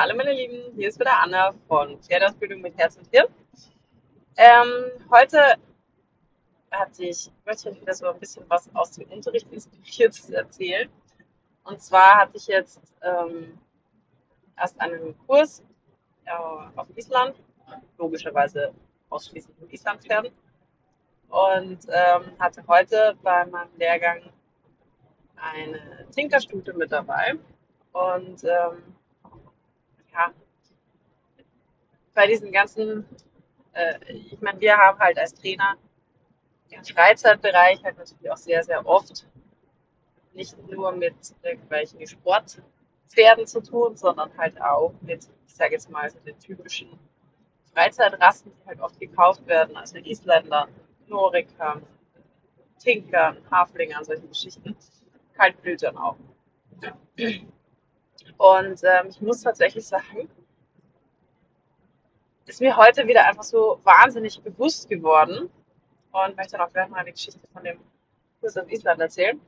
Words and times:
Hallo 0.00 0.14
meine 0.14 0.32
Lieben, 0.32 0.72
hier 0.76 0.90
ist 0.90 1.00
wieder 1.00 1.20
Anna 1.20 1.52
von 1.66 2.00
Pferdeausbildung 2.00 2.60
mit 2.60 2.78
Herz 2.78 2.96
und 2.96 3.08
Hirn. 3.10 3.26
Ähm, 4.36 4.92
heute 5.10 5.56
hatte 6.70 7.02
ich, 7.02 7.32
möchte 7.44 7.70
ich 7.70 7.80
wieder 7.80 7.94
so 7.94 8.06
ein 8.06 8.20
bisschen 8.20 8.44
was 8.46 8.72
aus 8.76 8.92
dem 8.92 9.10
Unterricht 9.10 9.52
inspiriert 9.52 10.30
erzählen. 10.30 10.88
Und 11.64 11.82
zwar 11.82 12.18
hatte 12.18 12.36
ich 12.36 12.46
jetzt 12.46 12.80
ähm, 13.02 13.58
erst 14.56 14.80
einen 14.80 15.18
Kurs 15.26 15.64
äh, 16.26 16.30
auf 16.76 16.86
Island, 16.94 17.34
logischerweise 17.98 18.72
ausschließlich 19.10 19.58
mit 19.58 19.72
Islandpferden. 19.72 20.30
Und 21.28 21.80
ähm, 21.88 22.38
hatte 22.38 22.64
heute 22.68 23.18
bei 23.24 23.44
meinem 23.46 23.76
Lehrgang 23.76 24.22
eine 25.34 26.06
Tinkerstute 26.14 26.72
mit 26.72 26.92
dabei. 26.92 27.34
Und 27.92 28.44
ähm, 28.44 28.94
ja, 30.18 30.32
bei 32.18 32.26
diesen 32.26 32.50
ganzen, 32.50 33.06
äh, 33.74 33.94
ich 34.12 34.40
meine, 34.40 34.60
wir 34.60 34.76
haben 34.76 34.98
halt 34.98 35.16
als 35.20 35.34
Trainer 35.34 35.76
den 36.68 36.84
Freizeitbereich 36.84 37.80
halt 37.84 37.96
natürlich 37.96 38.28
auch 38.28 38.36
sehr, 38.36 38.64
sehr 38.64 38.84
oft 38.84 39.24
nicht 40.32 40.58
nur 40.68 40.90
mit 40.90 41.14
irgendwelchen 41.44 42.04
Sportpferden 42.04 43.46
zu 43.46 43.62
tun, 43.62 43.96
sondern 43.96 44.36
halt 44.36 44.60
auch 44.60 44.92
mit, 45.00 45.28
ich 45.46 45.54
sage 45.54 45.74
jetzt 45.74 45.88
mal, 45.90 46.10
so 46.10 46.18
den 46.18 46.36
typischen 46.40 46.88
Freizeitrassen, 47.72 48.50
die 48.50 48.66
halt 48.66 48.80
oft 48.80 48.98
gekauft 48.98 49.46
werden, 49.46 49.76
also 49.76 49.98
Isländern, 49.98 50.70
Norikern, 51.06 51.86
Tinkern, 52.80 53.36
Haflingern, 53.48 54.04
solche 54.04 54.26
Geschichten, 54.26 54.76
Kaltblütern 55.36 55.96
auch. 55.96 56.16
Und 58.38 58.82
ähm, 58.82 59.06
ich 59.08 59.20
muss 59.20 59.42
tatsächlich 59.42 59.86
sagen, 59.86 60.28
ist 62.48 62.60
mir 62.60 62.76
heute 62.76 63.06
wieder 63.06 63.26
einfach 63.26 63.42
so 63.42 63.78
wahnsinnig 63.84 64.40
bewusst 64.42 64.88
geworden 64.88 65.50
und 66.12 66.36
möchte 66.36 66.52
dann 66.52 66.62
auch 66.62 66.72
gleich 66.72 66.88
mal 66.88 66.98
eine 66.98 67.12
Geschichte 67.12 67.40
von 67.52 67.62
dem 67.62 67.78
Kurs 68.40 68.56
auf 68.56 68.70
Island 68.70 69.00
erzählen. 69.00 69.40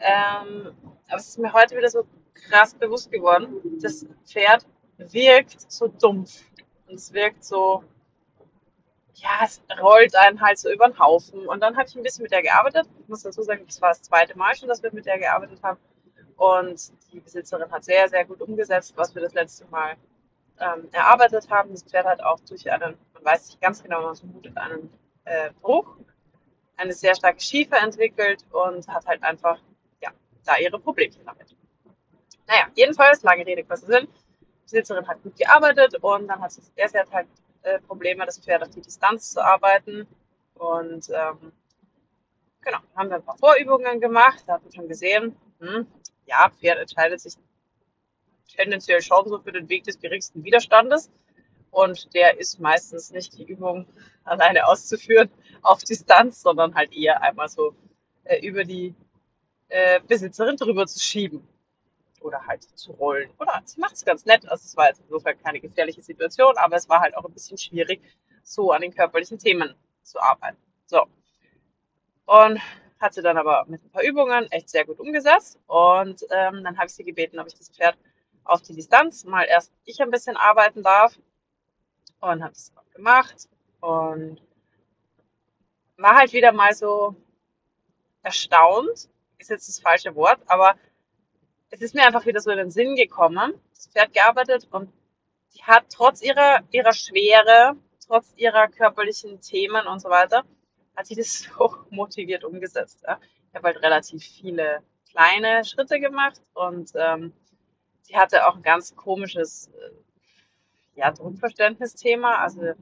Ähm, 0.00 0.74
aber 1.08 1.16
es 1.16 1.28
ist 1.28 1.38
mir 1.38 1.52
heute 1.52 1.76
wieder 1.76 1.88
so 1.88 2.04
krass 2.34 2.74
bewusst 2.74 3.10
geworden, 3.10 3.60
das 3.80 4.04
Pferd 4.26 4.66
wirkt 4.98 5.70
so 5.70 5.86
dumpf 5.86 6.42
und 6.88 6.96
es 6.96 7.12
wirkt 7.12 7.44
so, 7.44 7.84
ja, 9.14 9.44
es 9.44 9.62
rollt 9.80 10.16
einen 10.16 10.40
halt 10.40 10.58
so 10.58 10.70
über 10.70 10.88
den 10.88 10.98
Haufen. 10.98 11.46
Und 11.46 11.60
dann 11.60 11.76
habe 11.76 11.86
ich 11.88 11.94
ein 11.94 12.02
bisschen 12.02 12.22
mit 12.22 12.32
der 12.32 12.42
gearbeitet. 12.42 12.88
Ich 13.00 13.08
muss 13.08 13.22
dazu 13.22 13.42
sagen, 13.42 13.62
das 13.66 13.80
war 13.80 13.90
das 13.90 14.02
zweite 14.02 14.36
Mal 14.36 14.56
schon, 14.56 14.68
dass 14.68 14.82
wir 14.82 14.92
mit 14.92 15.06
der 15.06 15.18
gearbeitet 15.18 15.62
haben. 15.62 15.78
Und 16.36 16.92
die 17.12 17.20
Besitzerin 17.20 17.70
hat 17.70 17.84
sehr, 17.84 18.08
sehr 18.08 18.24
gut 18.24 18.40
umgesetzt, 18.40 18.94
was 18.96 19.14
wir 19.14 19.22
das 19.22 19.34
letzte 19.34 19.64
Mal 19.66 19.96
ähm, 20.58 20.88
erarbeitet 20.92 21.50
haben. 21.50 21.70
Das 21.70 21.82
Pferd 21.82 22.06
hat 22.06 22.22
auch 22.22 22.40
durch 22.40 22.70
einen, 22.70 22.96
man 23.14 23.24
weiß 23.24 23.48
nicht 23.48 23.60
ganz 23.60 23.82
genau, 23.82 24.02
man 24.02 24.16
vermutet 24.16 24.56
einen 24.56 24.92
äh, 25.24 25.50
Bruch, 25.60 25.96
eine 26.76 26.92
sehr 26.92 27.14
starke 27.14 27.40
Schiefe 27.40 27.76
entwickelt 27.76 28.44
und 28.50 28.86
hat 28.88 29.06
halt 29.06 29.22
einfach, 29.22 29.58
ja, 30.00 30.10
da 30.44 30.56
ihre 30.56 30.78
Problemchen 30.78 31.24
damit. 31.24 31.54
Naja, 32.46 32.66
jedenfalls, 32.74 33.22
lange 33.22 33.46
Rede, 33.46 33.64
kurzer 33.64 33.86
Sinn. 33.86 34.08
Die 34.40 34.62
Besitzerin 34.64 35.06
hat 35.06 35.22
gut 35.22 35.36
gearbeitet 35.36 35.96
und 36.00 36.28
dann 36.28 36.40
hat 36.40 36.52
sie 36.52 36.62
derzeit 36.76 37.10
halt 37.12 37.28
äh, 37.62 37.78
Probleme, 37.80 38.26
das 38.26 38.38
Pferd 38.38 38.62
auf 38.62 38.70
die 38.70 38.80
Distanz 38.80 39.32
zu 39.32 39.44
arbeiten. 39.44 40.06
Und 40.54 41.08
ähm, 41.10 41.52
genau, 42.60 42.78
haben 42.94 43.08
wir 43.08 43.16
ein 43.16 43.24
paar 43.24 43.38
Vorübungen 43.38 44.00
gemacht, 44.00 44.44
da 44.46 44.54
hat 44.54 44.62
man 44.62 44.72
schon 44.72 44.88
gesehen, 44.88 45.36
hm, 45.60 45.86
ja, 46.26 46.50
Pferd 46.50 46.78
entscheidet 46.78 47.20
sich 47.20 47.34
tendenziell 48.56 49.00
so 49.00 49.40
für 49.42 49.52
den 49.52 49.68
Weg 49.68 49.84
des 49.84 50.00
geringsten 50.00 50.44
Widerstandes. 50.44 51.10
Und 51.70 52.14
der 52.14 52.38
ist 52.38 52.60
meistens 52.60 53.10
nicht 53.10 53.36
die 53.38 53.44
Übung 53.44 53.86
alleine 54.24 54.66
auszuführen 54.66 55.30
auf 55.62 55.82
Distanz, 55.82 56.42
sondern 56.42 56.74
halt 56.74 56.94
eher 56.94 57.22
einmal 57.22 57.48
so 57.48 57.74
äh, 58.24 58.46
über 58.46 58.64
die 58.64 58.94
äh, 59.68 60.00
Besitzerin 60.06 60.56
drüber 60.56 60.86
zu 60.86 61.00
schieben. 61.00 61.46
Oder 62.20 62.46
halt 62.46 62.62
zu 62.62 62.92
rollen. 62.92 63.30
Oder 63.38 63.60
sie 63.64 63.80
macht 63.80 63.94
es 63.94 64.04
ganz 64.04 64.26
nett. 64.26 64.46
Also 64.48 64.64
es 64.66 64.76
war 64.76 64.88
jetzt 64.88 65.00
insofern 65.00 65.42
keine 65.42 65.60
gefährliche 65.60 66.02
Situation, 66.02 66.56
aber 66.56 66.76
es 66.76 66.88
war 66.88 67.00
halt 67.00 67.16
auch 67.16 67.24
ein 67.24 67.32
bisschen 67.32 67.58
schwierig, 67.58 68.00
so 68.42 68.70
an 68.70 68.82
den 68.82 68.94
körperlichen 68.94 69.38
Themen 69.38 69.74
zu 70.02 70.20
arbeiten. 70.20 70.58
So. 70.86 71.06
Und 72.26 72.60
hat 73.00 73.14
sie 73.14 73.22
dann 73.22 73.36
aber 73.36 73.64
mit 73.66 73.82
ein 73.84 73.90
paar 73.90 74.04
Übungen 74.04 74.50
echt 74.52 74.68
sehr 74.68 74.84
gut 74.84 75.00
umgesetzt. 75.00 75.58
Und 75.66 76.22
ähm, 76.30 76.62
dann 76.62 76.76
habe 76.76 76.86
ich 76.86 76.94
sie 76.94 77.04
gebeten, 77.04 77.38
ob 77.38 77.48
ich 77.48 77.54
das 77.54 77.70
Pferd 77.70 77.96
auf 78.44 78.62
die 78.62 78.74
Distanz 78.74 79.24
mal 79.24 79.44
erst 79.44 79.72
ich 79.84 80.00
ein 80.00 80.10
bisschen 80.10 80.36
arbeiten 80.36 80.82
darf. 80.82 81.18
Und 82.20 82.42
habe 82.42 82.52
es 82.52 82.72
gemacht. 82.94 83.48
Und 83.80 84.40
war 85.96 86.16
halt 86.16 86.32
wieder 86.32 86.52
mal 86.52 86.74
so 86.74 87.16
erstaunt, 88.22 89.08
ist 89.38 89.50
jetzt 89.50 89.68
das 89.68 89.80
falsche 89.80 90.14
Wort, 90.14 90.40
aber 90.46 90.76
es 91.70 91.80
ist 91.80 91.94
mir 91.94 92.04
einfach 92.04 92.26
wieder 92.26 92.40
so 92.40 92.50
in 92.50 92.58
den 92.58 92.70
Sinn 92.70 92.94
gekommen. 92.96 93.54
Das 93.74 93.88
Pferd 93.88 94.12
gearbeitet 94.12 94.68
und 94.70 94.92
die 95.54 95.62
hat 95.64 95.84
trotz 95.90 96.22
ihrer, 96.22 96.60
ihrer 96.70 96.92
Schwere, 96.92 97.76
trotz 98.06 98.32
ihrer 98.36 98.68
körperlichen 98.68 99.40
Themen 99.40 99.86
und 99.86 100.00
so 100.00 100.08
weiter, 100.08 100.44
hat 100.96 101.06
sie 101.06 101.14
das 101.14 101.48
so 101.56 101.74
motiviert 101.90 102.44
umgesetzt. 102.44 103.02
Ja. 103.06 103.18
Ich 103.48 103.54
habe 103.56 103.68
halt 103.68 103.82
relativ 103.82 104.22
viele 104.22 104.82
kleine 105.10 105.64
Schritte 105.64 106.00
gemacht 106.00 106.40
und 106.54 106.92
ähm, 106.94 107.32
sie 108.02 108.16
hatte 108.16 108.46
auch 108.46 108.56
ein 108.56 108.62
ganz 108.62 108.94
komisches 108.94 109.68
äh, 109.68 109.90
ja, 110.94 111.10
Druckverständnisthema. 111.10 112.36
Also 112.36 112.74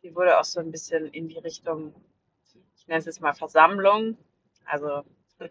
sie 0.00 0.14
wurde 0.14 0.38
auch 0.38 0.44
so 0.44 0.60
ein 0.60 0.70
bisschen 0.70 1.06
in 1.08 1.28
die 1.28 1.38
Richtung, 1.38 1.94
ich 2.76 2.86
nenne 2.86 3.00
es 3.00 3.06
jetzt 3.06 3.20
mal 3.20 3.34
Versammlung, 3.34 4.16
also 4.64 5.02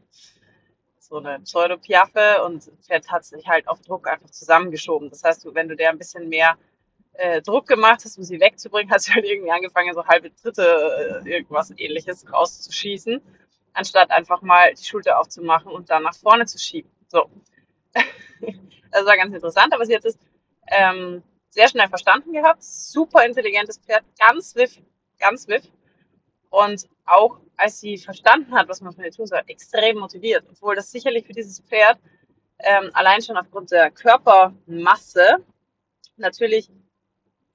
so 1.00 1.18
eine 1.18 1.40
Pseudopiaffe 1.42 2.44
und 2.46 2.64
Pferd 2.82 3.12
hat 3.12 3.26
sich 3.26 3.48
halt 3.48 3.68
auf 3.68 3.82
Druck 3.82 4.08
einfach 4.08 4.30
zusammengeschoben. 4.30 5.10
Das 5.10 5.24
heißt, 5.24 5.46
wenn 5.54 5.68
du 5.68 5.76
der 5.76 5.90
ein 5.90 5.98
bisschen 5.98 6.30
mehr 6.30 6.58
äh, 7.14 7.42
Druck 7.42 7.68
gemacht 7.68 8.02
hast, 8.06 8.18
um 8.18 8.24
sie 8.24 8.40
wegzubringen, 8.40 8.92
hast 8.94 9.10
du 9.10 9.14
halt 9.14 9.26
irgendwie 9.26 9.52
angefangen, 9.52 9.94
so 9.94 10.06
halbe 10.06 10.32
Dritte 10.32 11.22
äh, 11.26 11.30
irgendwas 11.30 11.72
ähnliches 11.78 12.32
rauszuschießen, 12.32 13.22
anstatt 13.74 14.12
einfach 14.12 14.42
mal 14.42 14.74
die 14.74 14.86
Schulter 14.86 15.20
aufzumachen 15.20 15.72
und 15.72 15.90
dann 15.90 16.04
nach 16.04 16.16
vorne 16.16 16.46
zu 16.46 16.58
schieben. 16.58 16.90
So. 17.08 17.30
Das 18.92 19.06
war 19.06 19.18
ganz 19.18 19.34
interessant, 19.34 19.74
aber 19.74 19.86
sie 19.86 19.96
hat 19.96 20.06
es 20.06 20.18
ähm, 20.68 21.24
sehr 21.50 21.68
schnell 21.68 21.88
verstanden 21.90 22.34
gehabt. 22.34 22.64
Super 22.64 23.26
intelligentes 23.26 23.78
Pferd, 23.80 24.04
ganz 24.20 24.56
wiff, 24.56 24.78
ganz 25.20 25.48
wiff. 25.48 25.64
Und 26.50 26.88
auch 27.06 27.40
als 27.58 27.80
sie 27.80 27.98
verstanden 27.98 28.54
hat, 28.54 28.68
was 28.68 28.82
man 28.82 28.94
von 28.94 29.04
ihr 29.04 29.12
tun 29.12 29.28
soll, 29.28 29.42
extrem 29.48 29.98
motiviert. 29.98 30.46
Obwohl 30.50 30.76
das 30.76 30.92
sicherlich 30.92 31.26
für 31.26 31.34
dieses 31.34 31.62
Pferd 31.62 32.00
ähm, 32.60 32.90
allein 32.94 33.22
schon 33.22 33.38
aufgrund 33.38 33.72
der 33.72 33.92
Körpermasse 33.92 35.38
natürlich 36.18 36.70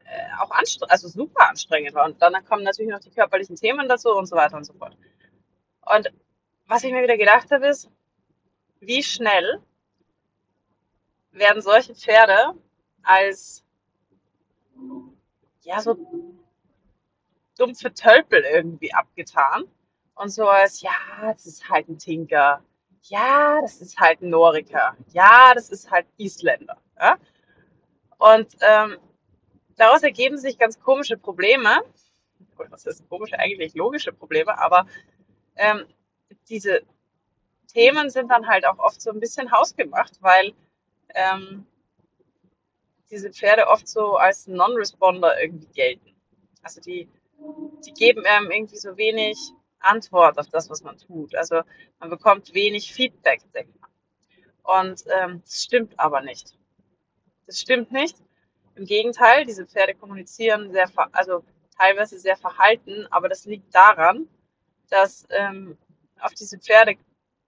äh, 0.04 0.40
auch 0.40 0.50
anstrengend, 0.50 0.92
also 0.92 1.08
super 1.08 1.48
anstrengend 1.48 1.94
war. 1.94 2.06
Und 2.06 2.20
dann 2.22 2.44
kommen 2.44 2.62
natürlich 2.62 2.90
noch 2.90 3.00
die 3.00 3.10
körperlichen 3.10 3.56
Themen 3.56 3.88
dazu 3.88 4.10
und 4.10 4.26
so 4.26 4.36
weiter 4.36 4.56
und 4.56 4.64
so 4.64 4.72
fort. 4.74 4.96
Und 5.82 6.12
was 6.66 6.84
ich 6.84 6.92
mir 6.92 7.02
wieder 7.02 7.16
gedacht 7.16 7.50
habe, 7.50 7.68
ist, 7.68 7.90
wie 8.80 9.02
schnell 9.02 9.60
werden 11.38 11.62
solche 11.62 11.94
Pferde 11.94 12.54
als 13.02 13.64
ja 15.62 15.80
so 15.80 15.96
dumpfe 17.58 17.92
Tölpel 17.92 18.42
irgendwie 18.42 18.92
abgetan 18.92 19.64
und 20.14 20.30
so 20.30 20.48
als 20.48 20.80
ja, 20.80 20.92
das 21.20 21.46
ist 21.46 21.68
halt 21.68 21.88
ein 21.88 21.98
Tinker, 21.98 22.62
ja, 23.02 23.60
das 23.60 23.80
ist 23.80 23.98
halt 23.98 24.22
ein 24.22 24.30
Noriker, 24.30 24.96
ja, 25.12 25.52
das 25.54 25.70
ist 25.70 25.90
halt 25.90 26.06
Isländer. 26.16 26.76
Ja? 26.98 27.16
Und 28.18 28.56
ähm, 28.60 28.96
daraus 29.76 30.02
ergeben 30.02 30.38
sich 30.38 30.58
ganz 30.58 30.80
komische 30.80 31.16
Probleme. 31.16 31.82
Oder 32.58 32.70
was 32.70 32.86
ist 32.86 33.08
komische? 33.08 33.38
Eigentlich 33.38 33.74
logische 33.74 34.12
Probleme, 34.12 34.58
aber 34.58 34.86
ähm, 35.56 35.84
diese 36.48 36.82
Themen 37.68 38.08
sind 38.10 38.30
dann 38.30 38.48
halt 38.48 38.66
auch 38.66 38.78
oft 38.78 39.00
so 39.00 39.10
ein 39.10 39.20
bisschen 39.20 39.52
hausgemacht, 39.52 40.22
weil 40.22 40.54
ähm, 41.14 41.66
diese 43.10 43.30
Pferde 43.30 43.68
oft 43.68 43.88
so 43.88 44.16
als 44.16 44.46
Non-Responder 44.46 45.40
irgendwie 45.40 45.68
gelten. 45.72 46.14
Also 46.62 46.80
die, 46.80 47.08
die 47.84 47.92
geben 47.92 48.24
einem 48.26 48.50
irgendwie 48.50 48.76
so 48.76 48.96
wenig 48.96 49.38
Antwort 49.80 50.38
auf 50.38 50.48
das, 50.48 50.68
was 50.68 50.82
man 50.82 50.98
tut. 50.98 51.34
Also 51.34 51.62
man 52.00 52.10
bekommt 52.10 52.54
wenig 52.54 52.92
Feedback, 52.92 53.40
denkt 53.52 53.80
man. 53.80 53.90
Und 54.62 55.04
ähm, 55.20 55.42
das 55.44 55.62
stimmt 55.62 55.98
aber 55.98 56.20
nicht. 56.22 56.56
Das 57.46 57.60
stimmt 57.60 57.92
nicht. 57.92 58.16
Im 58.74 58.84
Gegenteil, 58.84 59.46
diese 59.46 59.66
Pferde 59.66 59.94
kommunizieren 59.94 60.72
sehr, 60.72 60.90
also 61.12 61.44
teilweise 61.78 62.18
sehr 62.18 62.36
verhalten, 62.36 63.06
aber 63.10 63.28
das 63.28 63.44
liegt 63.44 63.74
daran, 63.74 64.28
dass 64.90 65.26
ähm, 65.30 65.78
auf 66.20 66.34
diese 66.34 66.58
Pferde 66.58 66.96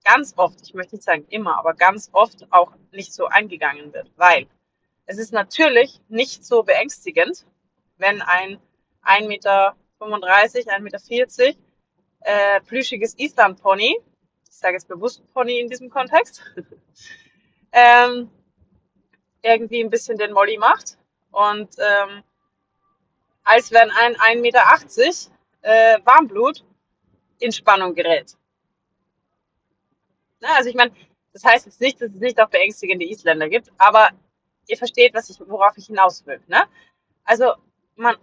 ganz 0.09 0.35
oft, 0.37 0.61
ich 0.63 0.75
möchte 0.75 0.97
nicht 0.97 1.05
sagen 1.05 1.27
immer, 1.29 1.59
aber 1.59 1.75
ganz 1.75 2.09
oft 2.13 2.47
auch 2.51 2.73
nicht 2.93 3.13
so 3.13 3.27
eingegangen 3.27 3.93
wird, 3.93 4.11
weil 4.17 4.47
Es 5.11 5.19
ist 5.19 5.33
natürlich 5.33 6.01
nicht 6.09 6.45
so 6.45 6.63
beängstigend, 6.63 7.47
wenn 7.97 8.21
ein 8.21 8.59
1,35 9.05 9.27
Meter, 9.27 9.77
1,40 10.01 10.81
Meter 10.81 11.59
äh, 12.21 12.61
plüschiges 12.61 13.19
Island-Pony, 13.19 13.99
ich 14.51 14.57
sage 14.57 14.75
jetzt 14.75 14.89
bewusst 14.89 15.23
Pony 15.33 15.61
in 15.61 15.69
diesem 15.69 15.89
Kontext, 15.89 16.43
ähm, 17.73 18.31
irgendwie 19.43 19.83
ein 19.83 19.91
bisschen 19.91 20.19
den 20.19 20.33
Molly 20.33 20.59
macht. 20.59 20.99
Und 21.31 21.71
ähm, 21.79 22.23
als 23.45 23.71
wenn 23.73 23.91
ein 23.91 24.15
1,80 24.17 24.41
Meter 24.41 24.63
äh, 25.63 25.99
Warmblut 26.05 26.65
in 27.39 27.53
Spannung 27.53 27.95
gerät. 27.95 28.37
Na, 30.41 30.49
also 30.57 30.71
ich 30.71 30.77
meine, 30.77 30.93
das 31.33 31.45
heißt 31.45 31.67
jetzt 31.67 31.81
nicht, 31.81 32.01
dass 32.01 32.13
es 32.13 32.21
nicht 32.21 32.41
auch 32.41 32.49
beängstigende 32.49 33.07
Isländer 33.07 33.49
gibt, 33.49 33.71
aber 33.79 34.11
ihr 34.67 34.77
versteht, 34.77 35.15
was 35.15 35.31
ich, 35.31 35.41
worauf 35.41 35.77
ich 35.77 35.87
hinaus 35.87 36.27
will. 36.27 36.41
Ne? 36.47 36.65
Also 37.25 37.55
man 37.97 38.17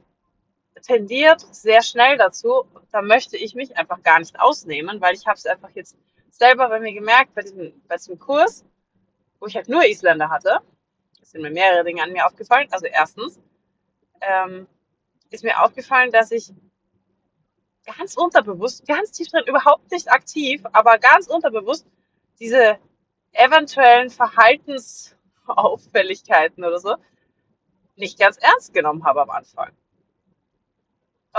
tendiert 0.82 1.42
sehr 1.52 1.82
schnell 1.82 2.18
dazu, 2.18 2.66
da 2.92 3.02
möchte 3.02 3.38
ich 3.38 3.56
mich 3.56 3.78
einfach 3.78 4.02
gar 4.04 4.20
nicht 4.20 4.40
ausnehmen, 4.40 5.02
weil 5.02 5.16
ich 5.16 5.26
habe 5.26 5.38
es 5.38 5.46
einfach 5.46 5.70
jetzt 5.72 5.98
selber 6.30 6.70
bei 6.70 6.80
mir 6.80 6.94
gemerkt, 6.94 7.34
bei 7.34 7.42
diesem, 7.42 7.82
bei 7.88 7.96
diesem 7.96 8.20
Kurs, 8.20 8.66
wo 9.40 9.48
ich 9.48 9.56
halt 9.56 9.70
nur 9.70 9.86
Isländer 9.86 10.30
hatte, 10.30 10.60
sind 11.22 11.42
mir 11.42 11.52
mehrere 11.52 11.84
Dinge 11.84 12.04
an 12.04 12.12
mir 12.12 12.26
aufgefallen. 12.26 12.68
Also 12.72 12.86
erstens 12.86 13.40
ähm, 14.22 14.68
ist 15.32 15.44
mir 15.44 15.62
aufgefallen, 15.62 16.12
dass 16.12 16.32
ich 16.32 16.52
ganz 17.86 18.16
unterbewusst, 18.16 18.88
ganz 18.88 19.12
tief 19.12 19.30
drin, 19.30 19.44
überhaupt 19.48 19.92
nicht 19.92 20.12
aktiv, 20.12 20.64
aber 20.72 20.98
ganz 20.98 21.28
unterbewusst 21.28 21.86
diese 22.40 22.80
eventuellen 23.32 24.10
Verhaltensauffälligkeiten 24.10 26.64
oder 26.64 26.80
so 26.80 26.96
nicht 27.96 28.20
ganz 28.20 28.38
ernst 28.38 28.74
genommen 28.74 29.06
habe 29.06 29.22
am 29.22 29.30
Anfang. 29.30 29.72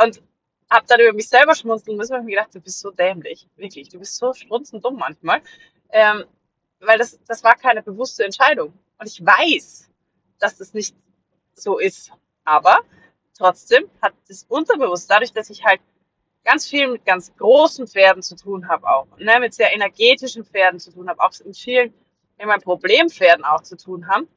Und 0.03 0.23
habe 0.71 0.87
dann 0.87 1.01
über 1.01 1.13
mich 1.13 1.29
selber 1.29 1.55
schmunzeln 1.55 1.97
müssen 1.97 2.17
und 2.17 2.25
mir 2.25 2.37
gedacht, 2.37 2.55
du 2.55 2.61
bist 2.61 2.81
so 2.81 2.91
dämlich, 2.91 3.49
wirklich, 3.57 3.89
du 3.89 3.99
bist 3.99 4.17
so 4.17 4.33
strunzendumm 4.33 4.97
manchmal. 4.97 5.43
Ähm, 5.91 6.25
weil 6.81 6.99
das, 6.99 7.19
das 7.27 7.45
war 7.45 7.57
keine 7.57 7.83
bewusste 7.83 8.25
Entscheidung. 8.25 8.73
Und 8.99 9.07
ich 9.07 9.25
weiß, 9.25 9.91
dass 10.39 10.57
das 10.57 10.75
nicht 10.75 10.95
so 11.55 11.79
ist. 11.79 12.13
Aber 12.45 12.81
trotzdem 13.37 13.89
hat 14.03 14.15
das 14.29 14.45
unterbewusst, 14.49 15.11
dadurch, 15.11 15.33
dass 15.33 15.51
ich 15.51 15.65
halt 15.65 15.81
ganz 16.47 16.69
viel 16.69 16.87
mit 16.87 17.05
ganz 17.05 17.37
großen 17.37 17.89
Pferden 17.89 18.23
zu 18.23 18.37
tun 18.37 18.69
habe 18.69 18.89
auch, 18.89 19.09
ne, 19.19 19.41
mit 19.41 19.53
sehr 19.53 19.75
energetischen 19.75 20.45
Pferden 20.45 20.79
zu 20.79 20.93
tun 20.93 21.09
habe, 21.09 21.21
auch 21.21 21.33
mit 21.45 21.59
vielen 21.59 21.93
immer 22.39 22.59
Problempferden 22.59 23.45
auch 23.45 23.63
zu 23.63 23.77
tun 23.77 24.07
haben. 24.07 24.29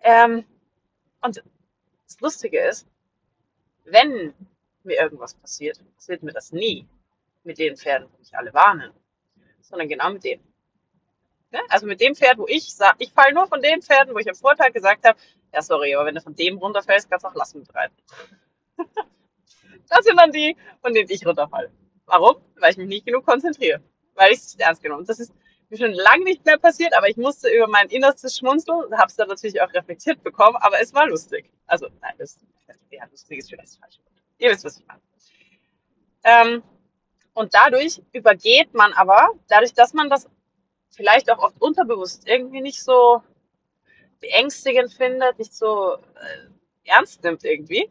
Ähm, 0.00 0.44
und 1.20 1.44
das 2.06 2.20
Lustige 2.20 2.58
ist, 2.60 2.86
wenn 3.84 4.32
mir 4.82 4.98
irgendwas 4.98 5.34
passiert, 5.34 5.78
passiert 5.94 6.22
mir 6.22 6.32
das 6.32 6.52
nie 6.52 6.88
mit 7.42 7.58
den 7.58 7.76
Pferden, 7.76 8.08
wo 8.10 8.18
mich 8.18 8.34
alle 8.36 8.54
warnen, 8.54 8.90
sondern 9.60 9.88
genau 9.88 10.10
mit 10.10 10.24
denen. 10.24 10.42
Ne? 11.50 11.60
Also 11.68 11.86
mit 11.86 12.00
dem 12.00 12.14
Pferd, 12.14 12.38
wo 12.38 12.46
ich 12.48 12.74
sage, 12.74 12.96
ich 13.00 13.12
falle 13.12 13.34
nur 13.34 13.46
von 13.46 13.60
den 13.60 13.82
Pferden, 13.82 14.14
wo 14.14 14.18
ich 14.18 14.28
am 14.28 14.34
Vortag 14.34 14.72
gesagt 14.72 15.06
habe, 15.06 15.18
ja 15.52 15.60
sorry, 15.60 15.94
aber 15.94 16.06
wenn 16.06 16.14
du 16.14 16.22
von 16.22 16.34
dem 16.34 16.56
runterfällst, 16.56 17.10
kannst 17.10 17.24
du 17.24 17.28
auch 17.28 17.34
lassen 17.34 17.58
mit 17.58 17.74
reiten. 17.74 17.94
Das 19.88 20.04
sind 20.04 20.18
dann 20.18 20.32
die, 20.32 20.56
von 20.80 20.94
denen 20.94 21.08
ich 21.10 21.26
runterfalle. 21.26 21.70
Warum? 22.06 22.36
Weil 22.56 22.72
ich 22.72 22.76
mich 22.76 22.88
nicht 22.88 23.06
genug 23.06 23.24
konzentriere. 23.24 23.80
Weil 24.14 24.32
ich 24.32 24.38
es 24.38 24.54
nicht 24.54 24.60
ernst 24.60 24.82
genommen. 24.82 25.04
Das 25.06 25.18
ist 25.18 25.32
mir 25.70 25.78
schon 25.78 25.92
lange 25.92 26.24
nicht 26.24 26.44
mehr 26.44 26.58
passiert, 26.58 26.96
aber 26.96 27.08
ich 27.08 27.16
musste 27.16 27.48
über 27.48 27.66
mein 27.66 27.88
innerstes 27.88 28.36
Schmunzeln, 28.36 28.96
habe 28.96 29.08
es 29.08 29.16
dann 29.16 29.28
natürlich 29.28 29.60
auch 29.60 29.72
reflektiert 29.72 30.22
bekommen, 30.22 30.56
aber 30.56 30.80
es 30.80 30.94
war 30.94 31.08
lustig. 31.08 31.50
Also, 31.66 31.88
nein, 32.00 32.14
das, 32.18 32.38
ja, 32.90 33.04
lustig 33.10 33.38
ist 33.38 33.50
vielleicht 33.50 33.80
Wort. 33.80 34.00
Ihr 34.38 34.50
wisst, 34.50 34.64
was 34.64 34.78
ich 34.78 34.86
meine. 34.86 35.00
Ähm, 36.24 36.62
und 37.34 37.54
dadurch 37.54 38.02
übergeht 38.12 38.74
man 38.74 38.92
aber, 38.92 39.30
dadurch, 39.48 39.74
dass 39.74 39.92
man 39.92 40.08
das 40.08 40.28
vielleicht 40.90 41.30
auch 41.30 41.38
oft 41.38 41.60
unterbewusst 41.60 42.26
irgendwie 42.26 42.60
nicht 42.60 42.82
so 42.82 43.22
beängstigend 44.20 44.92
findet, 44.92 45.38
nicht 45.38 45.54
so 45.54 45.94
äh, 45.94 46.48
ernst 46.84 47.22
nimmt 47.24 47.44
irgendwie, 47.44 47.90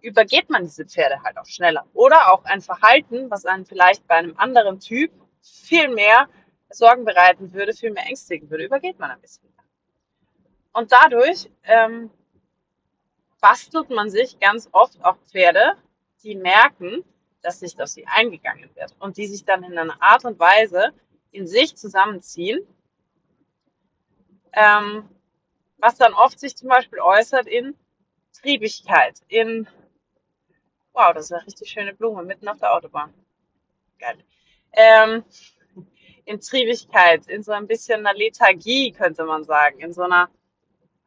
übergeht 0.00 0.50
man 0.50 0.64
diese 0.64 0.84
Pferde 0.84 1.22
halt 1.22 1.38
auch 1.38 1.46
schneller. 1.46 1.86
Oder 1.92 2.32
auch 2.32 2.44
ein 2.44 2.60
Verhalten, 2.60 3.30
was 3.30 3.44
einen 3.46 3.66
vielleicht 3.66 4.06
bei 4.06 4.14
einem 4.14 4.36
anderen 4.36 4.80
Typ 4.80 5.10
viel 5.42 5.88
mehr 5.88 6.28
Sorgen 6.70 7.04
bereiten 7.04 7.52
würde, 7.52 7.72
viel 7.72 7.92
mehr 7.92 8.06
ängstigen 8.06 8.50
würde, 8.50 8.64
übergeht 8.64 8.98
man 8.98 9.10
ein 9.10 9.20
bisschen. 9.20 9.48
Und 10.72 10.92
dadurch 10.92 11.50
ähm, 11.64 12.10
bastelt 13.40 13.90
man 13.90 14.10
sich 14.10 14.38
ganz 14.38 14.68
oft 14.72 15.02
auch 15.04 15.16
Pferde, 15.30 15.74
die 16.22 16.34
merken, 16.34 17.04
dass 17.42 17.62
nicht 17.62 17.80
auf 17.80 17.88
sie 17.88 18.06
eingegangen 18.06 18.68
wird 18.74 18.94
und 18.98 19.16
die 19.16 19.26
sich 19.26 19.44
dann 19.44 19.62
in 19.64 19.78
einer 19.78 20.00
Art 20.02 20.24
und 20.24 20.38
Weise 20.38 20.92
in 21.30 21.46
sich 21.46 21.76
zusammenziehen, 21.76 22.60
ähm, 24.52 25.08
was 25.78 25.96
dann 25.96 26.14
oft 26.14 26.38
sich 26.38 26.56
zum 26.56 26.68
Beispiel 26.68 26.98
äußert 27.00 27.46
in 27.46 27.76
Triebigkeit, 28.32 29.20
in, 29.28 29.68
wow, 30.98 31.14
das 31.14 31.26
ist 31.26 31.32
eine 31.32 31.46
richtig 31.46 31.70
schöne 31.70 31.94
Blume 31.94 32.24
mitten 32.24 32.48
auf 32.48 32.58
der 32.58 32.74
Autobahn. 32.74 33.14
Geil. 34.00 34.18
Ähm, 34.72 35.24
in 36.24 36.40
Triebigkeit, 36.40 37.26
in 37.28 37.42
so 37.42 37.52
ein 37.52 37.68
bisschen 37.68 38.04
einer 38.04 38.18
Lethargie, 38.18 38.90
könnte 38.92 39.24
man 39.24 39.44
sagen, 39.44 39.78
in 39.78 39.92
so 39.92 40.02
einer 40.02 40.28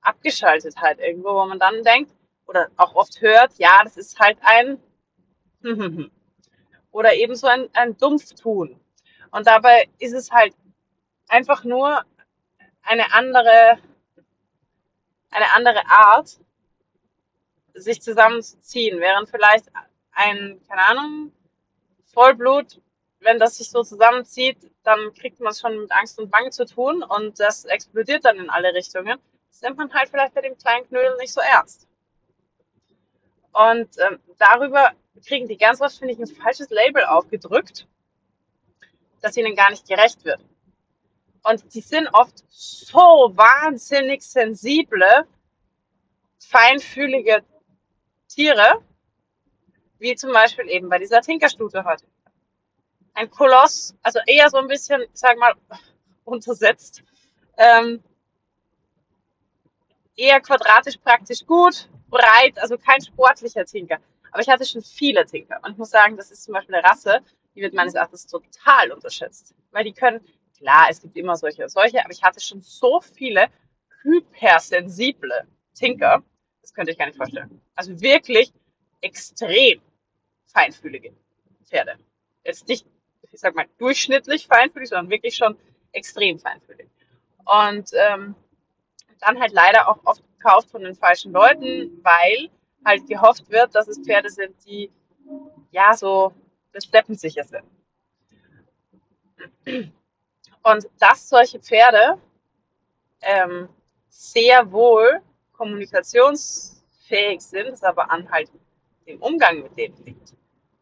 Abgeschaltetheit 0.02 1.00
irgendwo, 1.00 1.36
wo 1.36 1.46
man 1.46 1.60
dann 1.60 1.84
denkt, 1.84 2.12
oder 2.48 2.70
auch 2.78 2.96
oft 2.96 3.22
hört, 3.22 3.54
ja, 3.58 3.82
das 3.84 3.98
ist 3.98 4.18
halt 4.18 4.38
ein 4.42 4.80
oder 6.92 7.14
eben 7.14 7.36
so 7.36 7.48
ein, 7.48 7.70
ein 7.74 7.98
Dumpftun. 7.98 8.80
Und 9.32 9.48
dabei 9.48 9.90
ist 10.00 10.14
es 10.14 10.32
halt 10.32 10.56
einfach 11.28 11.64
nur 11.66 12.04
eine 12.82 13.14
andere, 13.14 13.78
eine 15.30 15.54
andere 15.54 15.86
Art, 15.88 16.40
sich 17.74 18.02
zusammenzuziehen, 18.02 19.00
während 19.00 19.30
vielleicht 19.30 19.66
ein, 20.12 20.62
keine 20.68 20.82
Ahnung, 20.88 21.32
Vollblut, 22.14 22.82
wenn 23.20 23.40
das 23.40 23.58
sich 23.58 23.70
so 23.70 23.84
zusammenzieht, 23.84 24.58
dann 24.84 25.14
kriegt 25.14 25.40
man 25.40 25.52
es 25.52 25.62
schon 25.62 25.80
mit 25.80 25.92
Angst 25.92 26.20
und 26.20 26.32
Bange 26.32 26.50
zu 26.50 26.66
tun 26.66 27.04
und 27.04 27.40
das 27.40 27.66
explodiert 27.66 28.26
dann 28.26 28.38
in 28.38 28.50
alle 28.50 28.74
Richtungen. 28.74 29.20
Das 29.50 29.62
nimmt 29.62 29.78
man 29.78 29.94
halt 29.94 30.10
vielleicht 30.10 30.34
bei 30.34 30.42
dem 30.42 30.58
kleinen 30.58 30.88
Knödel 30.88 31.16
nicht 31.18 31.32
so 31.32 31.42
ernst. 31.42 31.88
Und 33.54 33.90
ähm, 34.00 34.20
darüber 34.38 34.92
kriegen 35.26 35.48
die 35.48 35.58
ganz 35.58 35.82
oft, 35.82 35.98
finde 35.98 36.14
ich, 36.14 36.20
ein 36.20 36.28
falsches 36.28 36.70
Label 36.70 37.06
aufgedrückt 37.06 37.86
dass 39.22 39.38
ihnen 39.38 39.56
gar 39.56 39.70
nicht 39.70 39.88
gerecht 39.88 40.26
wird. 40.26 40.42
Und 41.44 41.74
die 41.74 41.82
sind 41.82 42.08
oft 42.14 42.44
so 42.50 43.32
wahnsinnig 43.36 44.22
sensible, 44.22 45.26
feinfühlige 46.40 47.44
Tiere, 48.34 48.82
wie 50.00 50.16
zum 50.16 50.32
Beispiel 50.32 50.70
eben 50.70 50.90
bei 50.90 50.98
dieser 50.98 51.22
Tinkerstute 51.22 51.84
heute. 51.84 52.06
Ein 53.14 53.30
Koloss, 53.30 53.94
also 54.02 54.20
eher 54.26 54.50
so 54.50 54.58
ein 54.58 54.68
bisschen, 54.68 55.04
sag 55.14 55.38
mal, 55.38 55.54
untersetzt. 56.24 57.04
Ähm, 57.58 58.02
eher 60.16 60.40
quadratisch 60.40 60.98
praktisch 60.98 61.46
gut, 61.46 61.90
breit, 62.10 62.58
also 62.60 62.78
kein 62.78 63.02
sportlicher 63.02 63.66
Tinker. 63.66 64.00
Aber 64.32 64.42
ich 64.42 64.50
hatte 64.50 64.66
schon 64.66 64.82
viele 64.82 65.26
Tinker. 65.26 65.60
Und 65.64 65.72
ich 65.72 65.78
muss 65.78 65.90
sagen, 65.90 66.16
das 66.16 66.32
ist 66.32 66.44
zum 66.44 66.54
Beispiel 66.54 66.76
eine 66.76 66.88
Rasse, 66.88 67.20
die 67.54 67.62
wird 67.62 67.74
meines 67.74 67.96
Erachtens 67.96 68.28
total 68.28 68.92
unterschätzt. 68.92 69.54
Weil 69.72 69.84
die 69.84 69.94
können, 69.94 70.26
klar, 70.58 70.88
es 70.90 71.02
gibt 71.02 71.18
immer 71.18 71.36
solche 71.36 71.64
und 71.64 71.70
solche, 71.70 72.00
aber 72.00 72.14
ich 72.14 72.24
hatte 72.24 72.40
schon 72.40 72.62
so 72.62 73.02
viele 73.02 73.48
hypersensible 74.04 75.48
Tinker, 75.74 76.24
das 76.62 76.74
könnte 76.74 76.92
ich 76.92 76.98
gar 76.98 77.06
nicht 77.06 77.18
vorstellen. 77.18 77.62
Also 77.76 78.00
wirklich 78.02 78.54
extrem 79.02 79.82
feinfühlige 80.46 81.14
Pferde. 81.66 81.98
Jetzt 82.44 82.68
nicht, 82.68 82.86
ich 83.32 83.40
sag 83.40 83.56
mal, 83.56 83.68
durchschnittlich 83.78 84.48
feinfühlig, 84.48 84.90
sondern 84.90 85.10
wirklich 85.10 85.36
schon 85.36 85.58
extrem 85.92 86.40
feinfühlig. 86.40 86.88
Und 87.46 87.92
ähm, 87.94 88.36
dann 89.20 89.40
halt 89.40 89.54
leider 89.54 89.88
auch 89.88 90.00
oft 90.06 90.24
gekauft 90.38 90.70
von 90.70 90.84
den 90.84 90.96
falschen 90.96 91.32
Leuten, 91.32 92.00
weil 92.04 92.50
halt 92.84 93.08
gehofft 93.08 93.50
wird, 93.50 93.76
dass 93.76 93.88
es 93.88 94.00
Pferde 94.00 94.30
sind, 94.30 94.56
die 94.66 94.92
ja 95.72 95.94
so 95.94 96.34
das 96.74 96.86
steppensicher 96.86 97.44
sind. 97.44 97.64
Und 100.64 100.90
dass 101.00 101.30
solche 101.30 101.60
Pferde 101.60 102.20
ähm, 103.22 103.70
sehr 104.10 104.72
wohl 104.72 105.22
kommunikationsfähig 105.62 107.40
sind, 107.40 107.68
ist 107.68 107.86
aber 107.86 108.10
an 108.10 108.32
halt 108.32 108.50
dem 109.06 109.22
Umgang 109.22 109.62
mit 109.62 109.78
denen 109.78 109.96
liegt. 110.04 110.34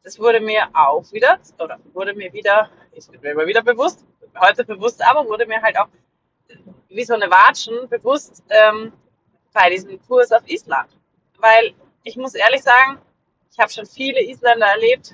Das 0.03 0.17
wurde 0.17 0.39
mir 0.39 0.69
auch 0.73 1.11
wieder, 1.11 1.37
oder 1.59 1.77
wurde 1.91 2.13
mir 2.13 2.31
wieder, 2.31 2.69
ich 2.93 3.05
bin 3.09 3.19
mir 3.19 3.31
immer 3.31 3.45
wieder 3.45 3.61
bewusst, 3.61 4.05
heute 4.39 4.63
bewusst, 4.63 5.05
aber 5.05 5.27
wurde 5.27 5.45
mir 5.45 5.61
halt 5.61 5.77
auch 5.77 5.89
wie 6.87 7.03
so 7.03 7.13
eine 7.13 7.29
Watschen 7.29 7.89
bewusst, 7.89 8.41
ähm, 8.49 8.93
bei 9.51 9.69
diesem 9.69 10.01
Kurs 10.07 10.31
auf 10.31 10.47
Island. 10.47 10.89
Weil 11.39 11.73
ich 12.03 12.15
muss 12.15 12.33
ehrlich 12.33 12.63
sagen, 12.63 13.01
ich 13.51 13.59
habe 13.59 13.69
schon 13.69 13.85
viele 13.85 14.23
Isländer 14.23 14.67
erlebt. 14.67 15.13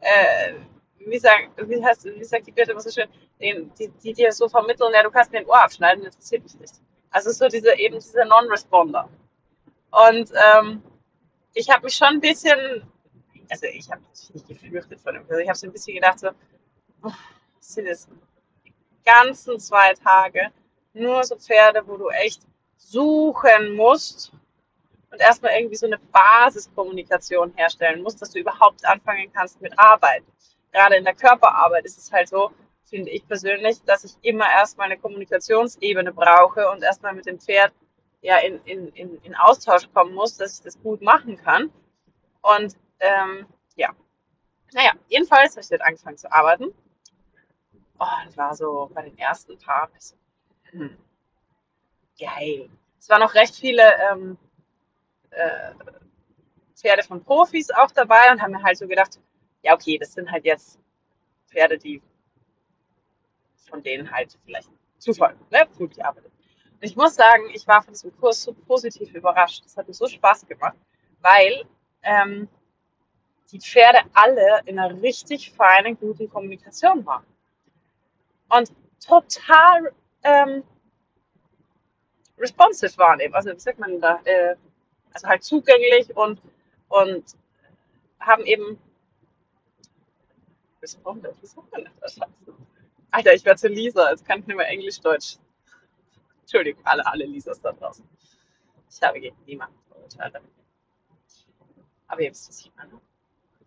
Äh, 0.00 0.54
wie, 0.96 1.18
sagt, 1.18 1.50
wie, 1.68 1.84
heißt, 1.84 2.06
wie 2.06 2.24
sagt 2.24 2.46
die 2.46 2.52
Goethe 2.52 2.72
immer 2.72 2.80
so 2.80 2.90
schön, 2.90 3.08
den, 3.38 3.70
die, 3.78 3.88
die 4.02 4.14
dir 4.14 4.32
so 4.32 4.48
vermitteln, 4.48 4.94
ja, 4.94 5.02
du 5.02 5.10
kannst 5.10 5.30
mir 5.30 5.40
ein 5.40 5.46
Ohr 5.46 5.62
abschneiden, 5.62 6.04
interessiert 6.04 6.42
mich 6.42 6.58
nicht. 6.58 6.74
Also 7.10 7.30
so 7.32 7.48
diese 7.48 7.76
eben 7.78 7.96
diese 7.96 8.24
Non-Responder. 8.24 9.08
Und 9.90 10.30
ähm, 10.54 10.82
ich 11.54 11.68
habe 11.68 11.84
mich 11.84 11.94
schon 11.94 12.08
ein 12.08 12.20
bisschen, 12.20 12.84
also 13.50 13.66
ich 13.66 13.90
habe 13.90 14.02
mich 14.10 14.34
nicht 14.34 14.48
gefürchtet 14.48 15.00
von 15.00 15.14
dem, 15.14 15.24
also 15.28 15.38
ich 15.38 15.48
habe 15.48 15.58
so 15.58 15.66
ein 15.66 15.72
bisschen 15.72 15.94
gedacht, 15.94 16.20
so, 16.20 16.30
oh, 17.02 17.10
sind 17.58 17.86
es 17.86 18.08
die 18.64 18.72
ganzen 19.04 19.58
zwei 19.58 19.92
Tage 19.94 20.52
nur 20.92 21.24
so 21.24 21.36
Pferde, 21.36 21.86
wo 21.86 21.96
du 21.96 22.08
echt 22.08 22.42
suchen 22.76 23.74
musst 23.74 24.32
und 25.10 25.20
erstmal 25.20 25.52
irgendwie 25.52 25.76
so 25.76 25.86
eine 25.86 25.98
Basiskommunikation 25.98 27.52
herstellen 27.56 28.02
musst, 28.02 28.22
dass 28.22 28.30
du 28.30 28.38
überhaupt 28.38 28.84
anfangen 28.86 29.32
kannst 29.32 29.60
mit 29.60 29.76
Arbeit. 29.78 30.22
Gerade 30.72 30.96
in 30.96 31.04
der 31.04 31.14
Körperarbeit 31.14 31.84
ist 31.84 31.98
es 31.98 32.12
halt 32.12 32.28
so, 32.28 32.52
finde 32.90 33.10
ich 33.10 33.26
persönlich, 33.26 33.82
dass 33.84 34.04
ich 34.04 34.16
immer 34.22 34.46
erstmal 34.50 34.86
eine 34.86 34.98
Kommunikationsebene 34.98 36.12
brauche 36.12 36.68
und 36.70 36.82
erstmal 36.82 37.14
mit 37.14 37.26
dem 37.26 37.38
Pferd 37.38 37.72
ja 38.20 38.38
in, 38.38 38.60
in, 38.64 38.88
in, 38.88 39.16
in 39.22 39.34
Austausch 39.34 39.90
kommen 39.94 40.14
muss, 40.14 40.36
dass 40.36 40.58
ich 40.58 40.64
das 40.64 40.82
gut 40.82 41.00
machen 41.00 41.38
kann. 41.38 41.72
Und 42.42 42.76
ähm, 42.98 43.46
ja, 43.76 43.94
naja, 44.72 44.92
jedenfalls 45.08 45.52
habe 45.52 45.62
ich 45.62 45.68
dann 45.68 45.80
angefangen 45.80 46.18
zu 46.18 46.30
arbeiten. 46.30 46.74
Oh, 47.98 48.26
und 48.26 48.36
war 48.36 48.54
so 48.54 48.90
bei 48.94 49.02
den 49.02 49.18
ersten 49.18 49.58
paar, 49.58 49.88
so, 49.98 50.16
hm, 50.70 50.96
geil. 52.18 52.68
Es 52.98 53.08
waren 53.08 53.20
noch 53.20 53.34
recht 53.34 53.54
viele 53.54 53.82
ähm, 54.10 54.38
äh, 55.30 55.72
Pferde 56.74 57.02
von 57.02 57.22
Profis 57.22 57.70
auch 57.70 57.90
dabei 57.90 58.30
und 58.32 58.40
haben 58.40 58.52
mir 58.52 58.62
halt 58.62 58.78
so 58.78 58.86
gedacht, 58.86 59.18
ja, 59.62 59.74
okay, 59.74 59.98
das 59.98 60.14
sind 60.14 60.30
halt 60.30 60.44
jetzt 60.44 60.78
Pferde, 61.46 61.78
die 61.78 62.00
von 63.70 63.82
denen 63.82 64.10
halt 64.10 64.38
vielleicht 64.44 64.68
Zufall, 64.98 65.34
ne, 65.50 65.66
gut 65.78 65.94
gearbeitet. 65.94 66.30
Und 66.80 66.84
ich 66.84 66.96
muss 66.96 67.14
sagen, 67.14 67.44
ich 67.54 67.66
war 67.66 67.82
von 67.82 67.92
diesem 67.92 68.16
Kurs 68.18 68.42
so 68.42 68.52
positiv 68.52 69.14
überrascht. 69.14 69.64
Das 69.64 69.76
hat 69.76 69.88
mir 69.88 69.94
so 69.94 70.06
Spaß 70.06 70.46
gemacht, 70.46 70.76
weil 71.20 71.64
ähm, 72.02 72.48
die 73.50 73.60
Pferde 73.60 74.00
alle 74.14 74.62
in 74.66 74.78
einer 74.78 75.00
richtig 75.02 75.52
feinen, 75.52 75.98
guten 75.98 76.28
Kommunikation 76.28 77.04
waren. 77.04 77.24
Und 78.48 78.72
total 79.04 79.92
ähm, 80.22 80.62
responsive 82.38 82.96
waren 82.98 83.20
eben. 83.20 83.34
Also 83.34 83.50
wie 83.50 83.58
sagt 83.58 83.78
man 83.78 84.00
da? 84.00 84.20
Äh, 84.24 84.56
also 85.12 85.28
halt 85.28 85.42
zugänglich 85.42 86.16
und, 86.16 86.40
und 86.88 87.24
haben 88.20 88.44
eben 88.44 88.78
responsive, 90.82 91.34
wie 91.40 91.46
sagt 91.46 91.72
man 91.72 91.88
das? 92.00 92.18
Alter, 93.10 93.34
ich 93.34 93.44
werde 93.44 93.68
Lisa, 93.68 94.10
jetzt 94.10 94.24
kann 94.26 94.40
ich 94.40 94.46
nicht 94.46 94.56
mehr 94.56 94.68
Englisch-Deutsch. 94.68 95.36
Entschuldigung, 96.42 96.84
alle, 96.84 97.06
alle 97.06 97.24
Lisas 97.24 97.60
da 97.60 97.72
draußen. 97.72 98.04
Ich 98.90 99.02
habe 99.02 99.20
gegen 99.20 99.36
niemanden 99.46 99.78
Vorurteile. 99.88 100.40
Aber 102.08 102.20
ihr 102.20 102.30
wisst, 102.30 102.48
was 102.48 102.60
ich 102.60 102.72
meine. 102.76 103.00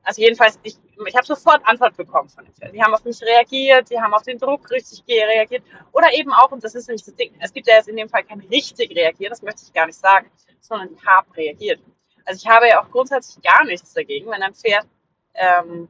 Also 0.04 0.22
jedenfalls, 0.22 0.60
ich, 0.64 0.78
ich 1.06 1.16
habe 1.16 1.26
sofort 1.26 1.66
Antwort 1.66 1.96
bekommen 1.96 2.28
von 2.28 2.44
den 2.44 2.54
Pferden. 2.54 2.76
Die 2.76 2.84
haben 2.84 2.94
auf 2.94 3.06
mich 3.06 3.22
reagiert, 3.22 3.90
die 3.90 4.00
haben 4.00 4.14
auf 4.14 4.24
den 4.24 4.38
Druck 4.38 4.70
richtig 4.70 5.02
reagiert. 5.08 5.64
Oder 5.94 6.14
eben 6.14 6.34
auch, 6.34 6.52
und 6.52 6.62
das 6.62 6.76
ist 6.76 6.90
nicht 6.90 7.08
das 7.08 7.16
Ding, 7.16 7.34
es 7.40 7.54
gibt 7.54 7.68
ja 7.68 7.76
jetzt 7.76 7.88
in 7.88 7.96
dem 7.96 8.10
Fall 8.10 8.24
kein 8.26 8.42
richtig 8.42 8.94
reagieren, 8.94 9.30
das 9.30 9.42
möchte 9.42 9.64
ich 9.66 9.72
gar 9.72 9.86
nicht 9.86 9.98
sagen, 9.98 10.30
sondern 10.60 10.90
die 10.90 11.06
haben 11.06 11.32
reagiert. 11.32 11.80
Also 12.26 12.42
ich 12.44 12.50
habe 12.50 12.68
ja 12.68 12.82
auch 12.82 12.92
grundsätzlich 12.92 13.42
gar 13.44 13.64
nichts 13.64 13.94
dagegen, 13.94 14.30
wenn 14.30 14.44
ein 14.44 14.54
Pferd 14.54 14.88
ähm, 15.36 15.88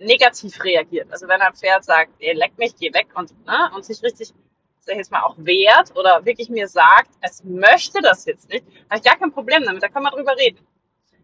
negativ 0.00 0.62
reagiert. 0.64 1.12
Also 1.12 1.28
wenn 1.28 1.40
ein 1.40 1.54
Pferd 1.54 1.84
sagt, 1.84 2.10
ey, 2.18 2.32
leck 2.32 2.56
mich, 2.58 2.74
geh 2.76 2.92
weg 2.92 3.08
und, 3.14 3.32
ne, 3.46 3.70
und 3.74 3.84
sich 3.84 4.02
richtig, 4.02 4.32
sag 4.80 4.92
ich 4.92 4.98
jetzt 4.98 5.12
mal, 5.12 5.22
auch 5.22 5.36
wehrt 5.38 5.96
oder 5.96 6.24
wirklich 6.24 6.48
mir 6.48 6.68
sagt, 6.68 7.10
es 7.20 7.44
möchte 7.44 8.00
das 8.00 8.24
jetzt 8.24 8.48
nicht, 8.48 8.64
habe 8.88 8.98
ich 8.98 9.02
gar 9.02 9.18
kein 9.18 9.32
Problem 9.32 9.62
damit, 9.62 9.82
da 9.82 9.88
kann 9.88 10.02
man 10.02 10.12
drüber 10.12 10.36
reden. 10.36 10.66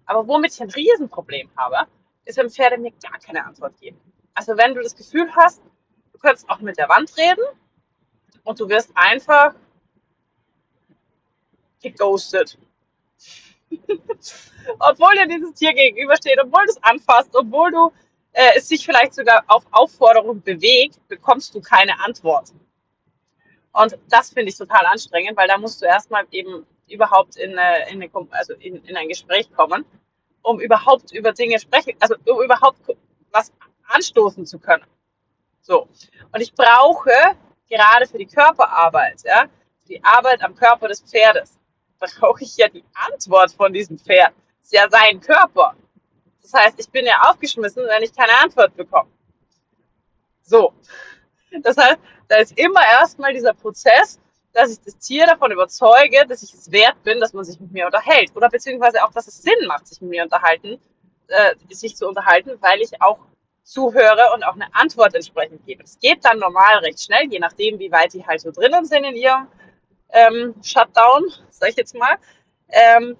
Aber 0.04 0.28
womit 0.28 0.52
ich 0.52 0.60
ein 0.60 0.70
Riesenproblem 0.70 1.50
habe, 1.56 1.88
ist, 2.24 2.36
wenn 2.38 2.50
Pferde 2.50 2.78
mir 2.78 2.92
gar 3.02 3.18
keine 3.18 3.44
Antwort 3.44 3.78
geben. 3.80 4.00
Also 4.34 4.56
wenn 4.56 4.74
du 4.74 4.82
das 4.82 4.94
Gefühl 4.94 5.28
hast, 5.34 5.62
du 6.12 6.18
könntest 6.18 6.48
auch 6.50 6.60
mit 6.60 6.78
der 6.78 6.88
Wand 6.88 7.16
reden 7.16 7.44
und 8.44 8.60
du 8.60 8.68
wirst 8.68 8.90
einfach 8.94 9.54
geghostet. 11.80 12.58
obwohl 14.78 15.14
dir 15.14 15.26
dieses 15.26 15.54
Tier 15.54 15.72
gegenübersteht, 15.72 16.38
obwohl 16.42 16.64
du 16.66 16.72
es 16.72 16.82
anfasst, 16.82 17.34
obwohl 17.34 17.70
du 17.70 17.92
äh, 18.36 18.52
es 18.56 18.68
sich 18.68 18.84
vielleicht 18.84 19.14
sogar 19.14 19.44
auf 19.48 19.64
Aufforderung 19.70 20.42
bewegt, 20.42 21.00
bekommst 21.08 21.54
du 21.54 21.60
keine 21.62 21.98
Antwort. 22.00 22.52
Und 23.72 23.98
das 24.10 24.30
finde 24.30 24.50
ich 24.50 24.58
total 24.58 24.84
anstrengend, 24.84 25.38
weil 25.38 25.48
da 25.48 25.56
musst 25.56 25.80
du 25.80 25.86
erstmal 25.86 26.26
eben 26.30 26.66
überhaupt 26.86 27.36
in, 27.36 27.58
eine, 27.58 27.90
in, 27.90 28.02
eine, 28.02 28.10
also 28.32 28.52
in, 28.54 28.84
in 28.84 28.94
ein 28.96 29.08
Gespräch 29.08 29.50
kommen, 29.52 29.86
um 30.42 30.60
überhaupt 30.60 31.12
über 31.12 31.32
Dinge 31.32 31.58
sprechen, 31.58 31.96
also 31.98 32.14
um 32.26 32.42
überhaupt 32.42 32.78
was 33.32 33.52
anstoßen 33.88 34.44
zu 34.44 34.58
können. 34.58 34.84
So. 35.62 35.88
Und 36.32 36.40
ich 36.40 36.52
brauche 36.52 37.10
gerade 37.70 38.06
für 38.06 38.18
die 38.18 38.26
Körperarbeit, 38.26 39.22
ja, 39.24 39.46
die 39.88 40.04
Arbeit 40.04 40.42
am 40.42 40.54
Körper 40.54 40.88
des 40.88 41.00
Pferdes, 41.00 41.58
brauche 41.98 42.44
ich 42.44 42.54
ja 42.58 42.68
die 42.68 42.84
Antwort 42.92 43.52
von 43.52 43.72
diesem 43.72 43.98
Pferd. 43.98 44.34
Das 44.60 44.66
ist 44.66 44.72
ja 44.72 44.90
sein 44.90 45.20
Körper. 45.20 45.74
Das 46.50 46.62
heißt, 46.62 46.78
ich 46.78 46.88
bin 46.88 47.04
ja 47.04 47.22
aufgeschmissen, 47.28 47.84
wenn 47.86 48.02
ich 48.02 48.14
keine 48.14 48.32
Antwort 48.42 48.76
bekomme. 48.76 49.10
So. 50.42 50.72
Das 51.62 51.76
heißt, 51.76 51.98
da 52.28 52.36
ist 52.36 52.58
immer 52.58 52.80
erstmal 53.00 53.32
dieser 53.32 53.52
Prozess, 53.52 54.20
dass 54.52 54.70
ich 54.72 54.80
das 54.80 54.96
Tier 54.98 55.26
davon 55.26 55.50
überzeuge, 55.50 56.24
dass 56.28 56.42
ich 56.42 56.54
es 56.54 56.70
wert 56.70 57.02
bin, 57.02 57.18
dass 57.20 57.32
man 57.32 57.44
sich 57.44 57.58
mit 57.58 57.72
mir 57.72 57.86
unterhält. 57.86 58.30
Oder 58.34 58.48
beziehungsweise 58.48 59.04
auch, 59.04 59.12
dass 59.12 59.26
es 59.26 59.42
Sinn 59.42 59.66
macht, 59.66 59.88
sich 59.88 60.00
mit 60.00 60.10
mir 60.10 60.22
unterhalten, 60.22 60.80
äh, 61.28 61.54
sich 61.70 61.96
zu 61.96 62.06
unterhalten, 62.06 62.52
weil 62.60 62.80
ich 62.80 63.02
auch 63.02 63.18
zuhöre 63.64 64.32
und 64.34 64.44
auch 64.44 64.54
eine 64.54 64.72
Antwort 64.72 65.14
entsprechend 65.14 65.66
gebe. 65.66 65.82
Es 65.82 65.98
geht 65.98 66.24
dann 66.24 66.38
normal 66.38 66.78
recht 66.78 67.02
schnell, 67.02 67.26
je 67.28 67.40
nachdem, 67.40 67.78
wie 67.80 67.90
weit 67.90 68.12
die 68.12 68.24
halt 68.24 68.40
so 68.40 68.52
drinnen 68.52 68.84
sind 68.84 69.04
in 69.04 69.16
ihrem 69.16 69.48
ähm, 70.10 70.54
Shutdown, 70.62 71.24
sag 71.50 71.70
ich 71.70 71.76
jetzt 71.76 71.94
mal. 71.94 72.16
Ähm, 72.68 73.16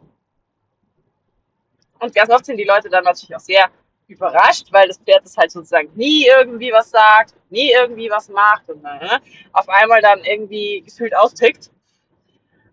und 2.00 2.14
ganz 2.14 2.30
oft 2.30 2.44
sind 2.44 2.56
die 2.56 2.64
Leute 2.64 2.88
dann 2.88 3.04
natürlich 3.04 3.34
auch 3.34 3.40
sehr 3.40 3.70
überrascht, 4.08 4.68
weil 4.72 4.88
das 4.88 4.98
Pferd 4.98 5.24
das 5.24 5.36
halt 5.36 5.50
sozusagen 5.50 5.90
nie 5.94 6.26
irgendwie 6.26 6.72
was 6.72 6.90
sagt, 6.90 7.34
nie 7.50 7.72
irgendwie 7.72 8.08
was 8.10 8.28
macht 8.28 8.68
und 8.68 8.84
äh, 8.84 9.18
auf 9.52 9.68
einmal 9.68 10.00
dann 10.00 10.22
irgendwie 10.24 10.82
gefühlt 10.82 11.16
austickt. 11.16 11.70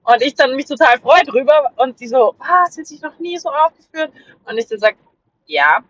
Und 0.03 0.21
ich 0.21 0.35
dann 0.35 0.55
mich 0.55 0.65
total 0.65 0.99
freue 0.99 1.23
drüber 1.23 1.71
und 1.77 1.99
die 1.99 2.07
so, 2.07 2.35
ah, 2.39 2.65
sie 2.69 2.81
hat 2.81 2.87
sich 2.87 3.01
noch 3.01 3.17
nie 3.19 3.37
so 3.37 3.49
aufgeführt. 3.49 4.11
Und 4.45 4.57
ich 4.57 4.67
dann 4.67 4.79
sage, 4.79 4.97
ja, 5.45 5.81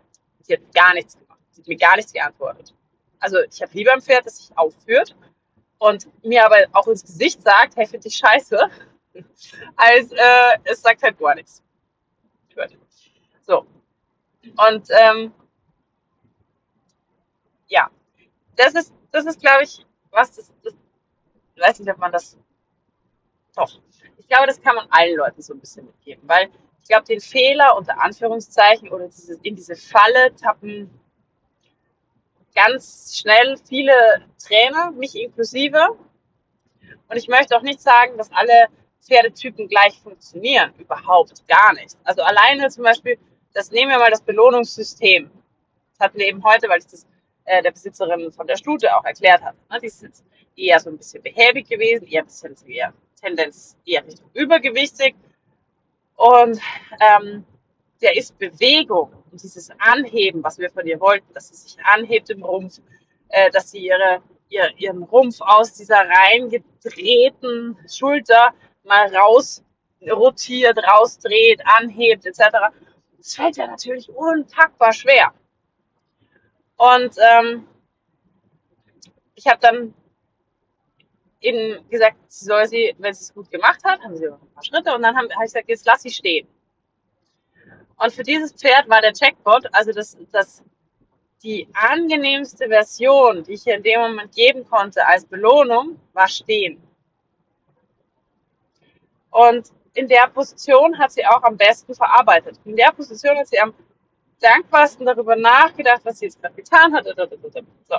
sie 0.42 0.54
hat 0.54 0.60
gar 0.72 0.94
nichts 0.94 1.18
gemacht. 1.18 1.40
Sie 1.50 1.62
hat 1.62 1.68
mir 1.68 1.76
gar 1.76 1.96
nichts 1.96 2.12
geantwortet. 2.12 2.74
Also 3.18 3.38
ich 3.40 3.60
habe 3.60 3.72
lieber 3.74 3.92
ein 3.92 4.02
Pferd, 4.02 4.24
das 4.24 4.36
sich 4.36 4.56
aufführt 4.56 5.16
und 5.78 6.08
mir 6.24 6.44
aber 6.44 6.56
auch 6.72 6.86
ins 6.86 7.02
Gesicht 7.02 7.42
sagt, 7.42 7.76
hey, 7.76 7.86
finde 7.86 8.06
ich 8.06 8.16
scheiße, 8.16 8.56
als 9.76 10.12
äh, 10.12 10.58
es 10.64 10.82
sagt 10.82 11.02
halt 11.02 11.18
gar 11.18 11.34
nichts. 11.34 11.62
So. 13.46 13.66
Und 14.56 14.88
ähm, 14.90 15.32
ja, 17.66 17.90
das 18.56 18.74
ist, 18.74 18.94
das 19.10 19.26
ist, 19.26 19.40
glaube 19.40 19.64
ich, 19.64 19.84
was 20.10 20.36
das, 20.36 20.52
das, 20.62 20.74
ich 21.54 21.62
weiß 21.62 21.80
nicht, 21.80 21.90
ob 21.90 21.98
man 21.98 22.12
das, 22.12 22.38
doch, 23.54 23.80
ich 24.18 24.28
glaube, 24.28 24.46
das 24.46 24.60
kann 24.60 24.74
man 24.74 24.86
allen 24.90 25.16
Leuten 25.16 25.42
so 25.42 25.54
ein 25.54 25.60
bisschen 25.60 25.86
mitgeben, 25.86 26.22
weil 26.28 26.50
ich 26.80 26.88
glaube, 26.88 27.06
den 27.06 27.20
Fehler 27.20 27.76
unter 27.76 28.00
Anführungszeichen 28.02 28.90
oder 28.90 29.06
diese, 29.08 29.38
in 29.42 29.56
diese 29.56 29.76
Falle 29.76 30.34
tappen 30.36 30.90
ganz 32.54 33.18
schnell 33.18 33.56
viele 33.56 33.94
Trainer, 34.38 34.90
mich 34.92 35.16
inklusive. 35.16 35.98
Und 37.08 37.16
ich 37.16 37.28
möchte 37.28 37.56
auch 37.56 37.62
nicht 37.62 37.80
sagen, 37.80 38.16
dass 38.16 38.30
alle 38.32 38.68
Pferdetypen 39.00 39.68
gleich 39.68 39.98
funktionieren. 40.00 40.72
Überhaupt 40.78 41.46
gar 41.48 41.72
nicht. 41.74 41.96
Also 42.04 42.22
alleine 42.22 42.68
zum 42.70 42.84
Beispiel 42.84 43.18
das 43.54 43.70
nehmen 43.70 43.90
wir 43.90 43.98
mal 43.98 44.10
das 44.10 44.22
Belohnungssystem. 44.22 45.30
Das 45.92 46.00
hatten 46.06 46.18
wir 46.18 46.26
eben 46.26 46.44
heute, 46.44 46.68
weil 46.68 46.78
ich 46.78 46.86
das 46.86 47.06
äh, 47.44 47.62
der 47.62 47.70
Besitzerin 47.70 48.32
von 48.32 48.46
der 48.46 48.56
Stute 48.56 48.94
auch 48.96 49.04
erklärt 49.04 49.42
habe. 49.42 49.56
Ne? 49.70 49.78
Die 49.80 49.86
jetzt 49.86 50.24
eher 50.56 50.80
so 50.80 50.90
ein 50.90 50.98
bisschen 50.98 51.22
behäbig 51.22 51.68
gewesen, 51.68 52.06
eher 52.06 52.22
ein 52.22 52.26
bisschen 52.26 52.56
eher 52.66 52.92
Tendenz 53.20 53.76
eher 53.86 54.04
Richtung 54.04 54.28
übergewichtig. 54.34 55.14
Und 56.16 56.60
ähm, 57.00 57.44
der 58.00 58.16
ist 58.16 58.38
Bewegung 58.38 59.10
und 59.30 59.42
dieses 59.42 59.70
Anheben, 59.78 60.42
was 60.42 60.58
wir 60.58 60.70
von 60.70 60.86
ihr 60.86 61.00
wollten, 61.00 61.32
dass 61.32 61.48
sie 61.48 61.54
sich 61.54 61.76
anhebt 61.84 62.30
im 62.30 62.44
Rumpf, 62.44 62.80
äh, 63.28 63.50
dass 63.50 63.70
sie 63.70 63.78
ihre 63.78 64.20
ihr, 64.48 64.70
ihren 64.76 65.02
Rumpf 65.02 65.40
aus 65.40 65.72
dieser 65.72 66.06
reingedrehten 66.08 67.76
Schulter 67.88 68.54
mal 68.84 69.14
raus 69.14 69.62
rotiert, 70.02 70.78
rausdreht, 70.78 71.62
anhebt 71.64 72.26
etc. 72.26 72.40
Das 73.24 73.36
fällt 73.36 73.56
ja 73.56 73.66
natürlich 73.66 74.10
unpackbar 74.10 74.92
schwer. 74.92 75.32
Und 76.76 77.16
ähm, 77.18 77.66
ich 79.34 79.46
habe 79.46 79.58
dann 79.60 79.94
eben 81.40 81.88
gesagt, 81.88 82.18
soll 82.30 82.66
sie, 82.66 82.94
wenn 82.98 83.14
sie 83.14 83.22
es 83.22 83.32
gut 83.32 83.50
gemacht 83.50 83.82
hat, 83.82 84.02
haben 84.02 84.14
sie 84.14 84.26
noch 84.26 84.42
ein 84.42 84.52
paar 84.52 84.62
Schritte 84.62 84.94
und 84.94 85.00
dann 85.00 85.16
habe 85.16 85.28
hab 85.34 85.40
ich 85.42 85.52
gesagt, 85.52 85.70
jetzt 85.70 85.86
lass 85.86 86.02
sie 86.02 86.10
stehen. 86.10 86.46
Und 87.96 88.12
für 88.12 88.24
dieses 88.24 88.52
Pferd 88.52 88.90
war 88.90 89.00
der 89.00 89.14
Checkpot, 89.14 89.72
also 89.72 89.92
das, 89.92 90.18
das, 90.30 90.62
die 91.42 91.66
angenehmste 91.72 92.68
Version, 92.68 93.42
die 93.44 93.54
ich 93.54 93.66
ihr 93.66 93.76
in 93.76 93.82
dem 93.82 94.00
Moment 94.00 94.34
geben 94.34 94.68
konnte 94.68 95.06
als 95.06 95.24
Belohnung, 95.24 95.98
war 96.12 96.28
stehen. 96.28 96.82
Und 99.30 99.70
in 99.94 100.08
der 100.08 100.28
Position 100.28 100.98
hat 100.98 101.12
sie 101.12 101.24
auch 101.24 101.42
am 101.42 101.56
besten 101.56 101.94
verarbeitet. 101.94 102.58
In 102.64 102.76
der 102.76 102.92
Position 102.92 103.38
hat 103.38 103.46
sie 103.46 103.60
am 103.60 103.72
dankbarsten 104.40 105.06
darüber 105.06 105.36
nachgedacht, 105.36 106.00
was 106.04 106.18
sie 106.18 106.26
jetzt 106.26 106.40
gerade 106.40 106.54
getan 106.54 106.92
hat. 106.92 107.06
So. 107.06 107.96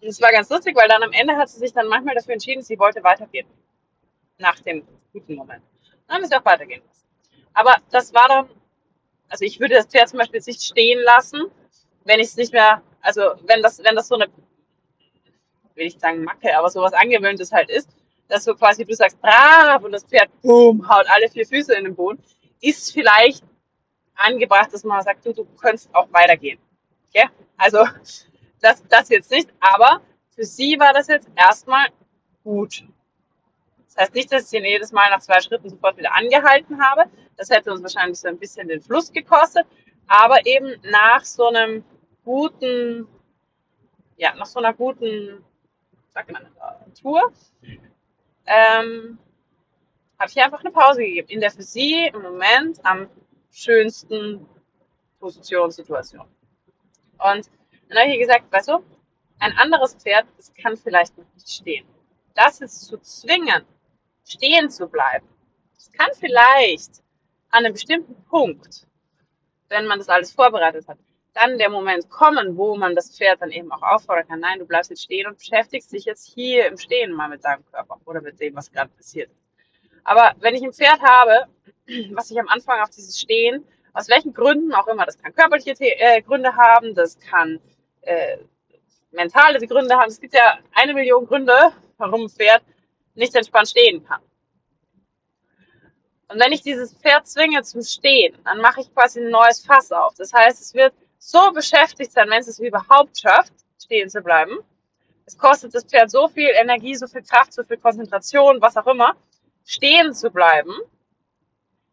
Und 0.00 0.08
es 0.08 0.20
war 0.20 0.30
ganz 0.32 0.48
lustig, 0.48 0.76
weil 0.76 0.88
dann 0.88 1.02
am 1.02 1.12
Ende 1.12 1.36
hat 1.36 1.48
sie 1.50 1.58
sich 1.58 1.72
dann 1.72 1.88
manchmal 1.88 2.14
dafür 2.14 2.34
entschieden, 2.34 2.62
sie 2.62 2.78
wollte 2.78 3.02
weitergehen. 3.02 3.46
Nach 4.38 4.58
dem 4.60 4.86
guten 5.12 5.34
Moment. 5.34 5.62
Dann 6.06 6.16
haben 6.16 6.22
wir 6.22 6.28
sie 6.28 6.36
auch 6.36 6.44
weitergehen 6.44 6.82
lassen. 6.86 7.06
Aber 7.52 7.76
das 7.90 8.14
war 8.14 8.28
dann, 8.28 8.48
also 9.28 9.44
ich 9.44 9.60
würde 9.60 9.74
das 9.74 9.86
Pferd 9.86 10.08
zum 10.08 10.20
Beispiel 10.20 10.40
nicht 10.46 10.62
stehen 10.62 11.00
lassen, 11.02 11.50
wenn 12.04 12.20
ich 12.20 12.28
es 12.28 12.36
nicht 12.36 12.52
mehr, 12.52 12.80
also 13.02 13.22
wenn 13.42 13.60
das, 13.60 13.82
wenn 13.82 13.96
das 13.96 14.08
so 14.08 14.14
eine, 14.14 14.28
will 15.74 15.86
ich 15.86 15.98
sagen 15.98 16.24
Macke, 16.24 16.56
aber 16.56 16.70
sowas 16.70 16.92
Angewöhntes 16.92 17.52
halt 17.52 17.68
ist, 17.68 17.90
dass 18.30 18.44
so 18.44 18.54
quasi 18.54 18.84
du 18.84 18.94
sagst, 18.94 19.20
brav, 19.20 19.82
und 19.82 19.92
das 19.92 20.04
Pferd, 20.04 20.30
boom, 20.42 20.88
haut 20.88 21.06
alle 21.10 21.28
vier 21.28 21.46
Füße 21.46 21.74
in 21.74 21.84
den 21.84 21.94
Boden, 21.94 22.22
ist 22.60 22.92
vielleicht 22.92 23.44
angebracht, 24.14 24.72
dass 24.72 24.84
man 24.84 25.02
sagt, 25.02 25.24
du, 25.26 25.32
du 25.32 25.44
könntest 25.60 25.94
auch 25.94 26.08
weitergehen. 26.12 26.58
Okay? 27.08 27.28
Also, 27.56 27.84
das, 28.60 28.82
das 28.88 29.08
jetzt 29.08 29.30
nicht, 29.30 29.48
aber 29.60 30.00
für 30.34 30.44
sie 30.44 30.78
war 30.78 30.92
das 30.92 31.08
jetzt 31.08 31.28
erstmal 31.36 31.88
gut. 32.44 32.84
Das 33.86 33.96
heißt 33.96 34.14
nicht, 34.14 34.32
dass 34.32 34.52
ich 34.52 34.58
ihn 34.58 34.64
jedes 34.64 34.92
Mal 34.92 35.10
nach 35.10 35.20
zwei 35.20 35.40
Schritten 35.40 35.68
sofort 35.68 35.96
wieder 35.96 36.14
angehalten 36.14 36.80
habe. 36.80 37.10
Das 37.36 37.50
hätte 37.50 37.72
uns 37.72 37.82
wahrscheinlich 37.82 38.20
so 38.20 38.28
ein 38.28 38.38
bisschen 38.38 38.68
den 38.68 38.80
Fluss 38.80 39.10
gekostet. 39.12 39.66
Aber 40.06 40.46
eben 40.46 40.80
nach 40.84 41.24
so 41.24 41.48
einem 41.48 41.84
guten, 42.24 43.08
ja, 44.16 44.34
nach 44.36 44.46
so 44.46 44.60
einer 44.60 44.74
guten, 44.74 45.44
sag 46.08 46.30
mal, 46.30 46.46
Tour, 47.00 47.32
ähm, 48.50 49.18
habe 50.18 50.30
ich 50.30 50.42
einfach 50.42 50.60
eine 50.60 50.72
Pause 50.72 51.02
gegeben. 51.02 51.28
In 51.28 51.40
der 51.40 51.52
für 51.52 51.62
sie 51.62 52.08
im 52.12 52.22
Moment 52.22 52.84
am 52.84 53.08
schönsten 53.52 54.46
Positionssituation. 55.20 56.26
Und 57.18 57.50
dann 57.88 57.98
habe 57.98 58.08
ich 58.08 58.14
ihr 58.14 58.26
gesagt, 58.26 58.52
weißt 58.52 58.68
du, 58.68 58.84
ein 59.38 59.56
anderes 59.56 59.94
Pferd, 59.94 60.26
das 60.36 60.52
kann 60.54 60.76
vielleicht 60.76 61.16
noch 61.16 61.24
nicht 61.34 61.48
stehen. 61.48 61.86
Das 62.34 62.58
jetzt 62.58 62.86
zu 62.86 62.98
zwingen, 62.98 63.64
stehen 64.26 64.68
zu 64.68 64.88
bleiben, 64.88 65.26
das 65.74 65.90
kann 65.92 66.10
vielleicht 66.18 67.02
an 67.50 67.64
einem 67.64 67.72
bestimmten 67.72 68.14
Punkt, 68.24 68.86
wenn 69.68 69.86
man 69.86 69.98
das 69.98 70.08
alles 70.08 70.32
vorbereitet 70.32 70.86
hat, 70.88 70.98
dann 71.34 71.58
der 71.58 71.70
Moment 71.70 72.10
kommen, 72.10 72.56
wo 72.56 72.76
man 72.76 72.94
das 72.94 73.16
Pferd 73.16 73.40
dann 73.40 73.50
eben 73.50 73.70
auch 73.72 73.82
auffordern 73.82 74.26
kann, 74.26 74.40
nein, 74.40 74.58
du 74.58 74.66
bleibst 74.66 74.90
jetzt 74.90 75.02
stehen 75.02 75.26
und 75.26 75.38
beschäftigst 75.38 75.92
dich 75.92 76.04
jetzt 76.04 76.26
hier 76.26 76.66
im 76.66 76.76
Stehen 76.76 77.12
mal 77.12 77.28
mit 77.28 77.44
deinem 77.44 77.64
Körper 77.70 77.98
oder 78.04 78.20
mit 78.20 78.40
dem, 78.40 78.56
was 78.56 78.70
gerade 78.72 78.90
passiert. 78.90 79.30
Aber 80.04 80.32
wenn 80.40 80.54
ich 80.54 80.62
ein 80.62 80.72
Pferd 80.72 81.00
habe, 81.02 81.46
was 82.12 82.30
ich 82.30 82.38
am 82.40 82.48
Anfang 82.48 82.80
auf 82.80 82.90
dieses 82.90 83.18
Stehen, 83.20 83.64
aus 83.92 84.08
welchen 84.08 84.32
Gründen 84.32 84.72
auch 84.74 84.86
immer, 84.86 85.06
das 85.06 85.18
kann 85.18 85.34
körperliche 85.34 85.74
äh, 85.80 86.22
Gründe 86.22 86.54
haben, 86.56 86.94
das 86.94 87.18
kann 87.18 87.60
äh, 88.02 88.38
mentale 89.10 89.64
Gründe 89.66 89.96
haben. 89.96 90.08
Es 90.08 90.20
gibt 90.20 90.34
ja 90.34 90.58
eine 90.72 90.94
Million 90.94 91.26
Gründe, 91.26 91.72
warum 91.98 92.22
ein 92.22 92.28
Pferd 92.28 92.62
nicht 93.14 93.34
entspannt 93.34 93.68
stehen 93.68 94.04
kann. 94.04 94.20
Und 96.28 96.38
wenn 96.38 96.52
ich 96.52 96.62
dieses 96.62 96.94
Pferd 96.94 97.26
zwinge 97.26 97.62
zum 97.62 97.82
Stehen, 97.82 98.36
dann 98.44 98.60
mache 98.60 98.82
ich 98.82 98.94
quasi 98.94 99.20
ein 99.20 99.30
neues 99.30 99.64
Fass 99.64 99.90
auf. 99.90 100.14
Das 100.14 100.32
heißt, 100.32 100.60
es 100.60 100.74
wird 100.74 100.94
so 101.20 101.52
beschäftigt 101.52 102.12
sein, 102.12 102.28
wenn 102.30 102.40
es 102.40 102.48
es 102.48 102.58
überhaupt 102.58 103.20
schafft, 103.20 103.52
stehen 103.80 104.08
zu 104.08 104.22
bleiben. 104.22 104.58
Es 105.26 105.38
kostet 105.38 105.74
das 105.74 105.84
Pferd 105.84 106.10
so 106.10 106.26
viel 106.26 106.48
Energie, 106.48 106.96
so 106.96 107.06
viel 107.06 107.22
Kraft, 107.22 107.52
so 107.52 107.62
viel 107.62 107.76
Konzentration, 107.76 108.60
was 108.60 108.76
auch 108.76 108.86
immer, 108.86 109.14
stehen 109.64 110.12
zu 110.14 110.30
bleiben, 110.30 110.72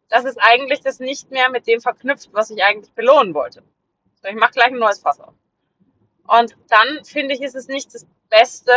dass 0.08 0.24
es 0.24 0.38
eigentlich 0.38 0.80
das 0.80 0.98
nicht 0.98 1.30
mehr 1.30 1.50
mit 1.50 1.66
dem 1.66 1.80
verknüpft, 1.80 2.30
was 2.32 2.50
ich 2.50 2.64
eigentlich 2.64 2.92
belohnen 2.94 3.34
wollte. 3.34 3.62
So, 4.22 4.28
ich 4.28 4.34
mache 4.34 4.52
gleich 4.52 4.72
ein 4.72 4.78
neues 4.78 4.98
Fass 4.98 5.20
auf. 5.20 5.34
Und 6.26 6.56
dann 6.68 7.04
finde 7.04 7.34
ich, 7.34 7.42
ist 7.42 7.54
es 7.54 7.68
nicht 7.68 7.94
das 7.94 8.06
Beste, 8.30 8.72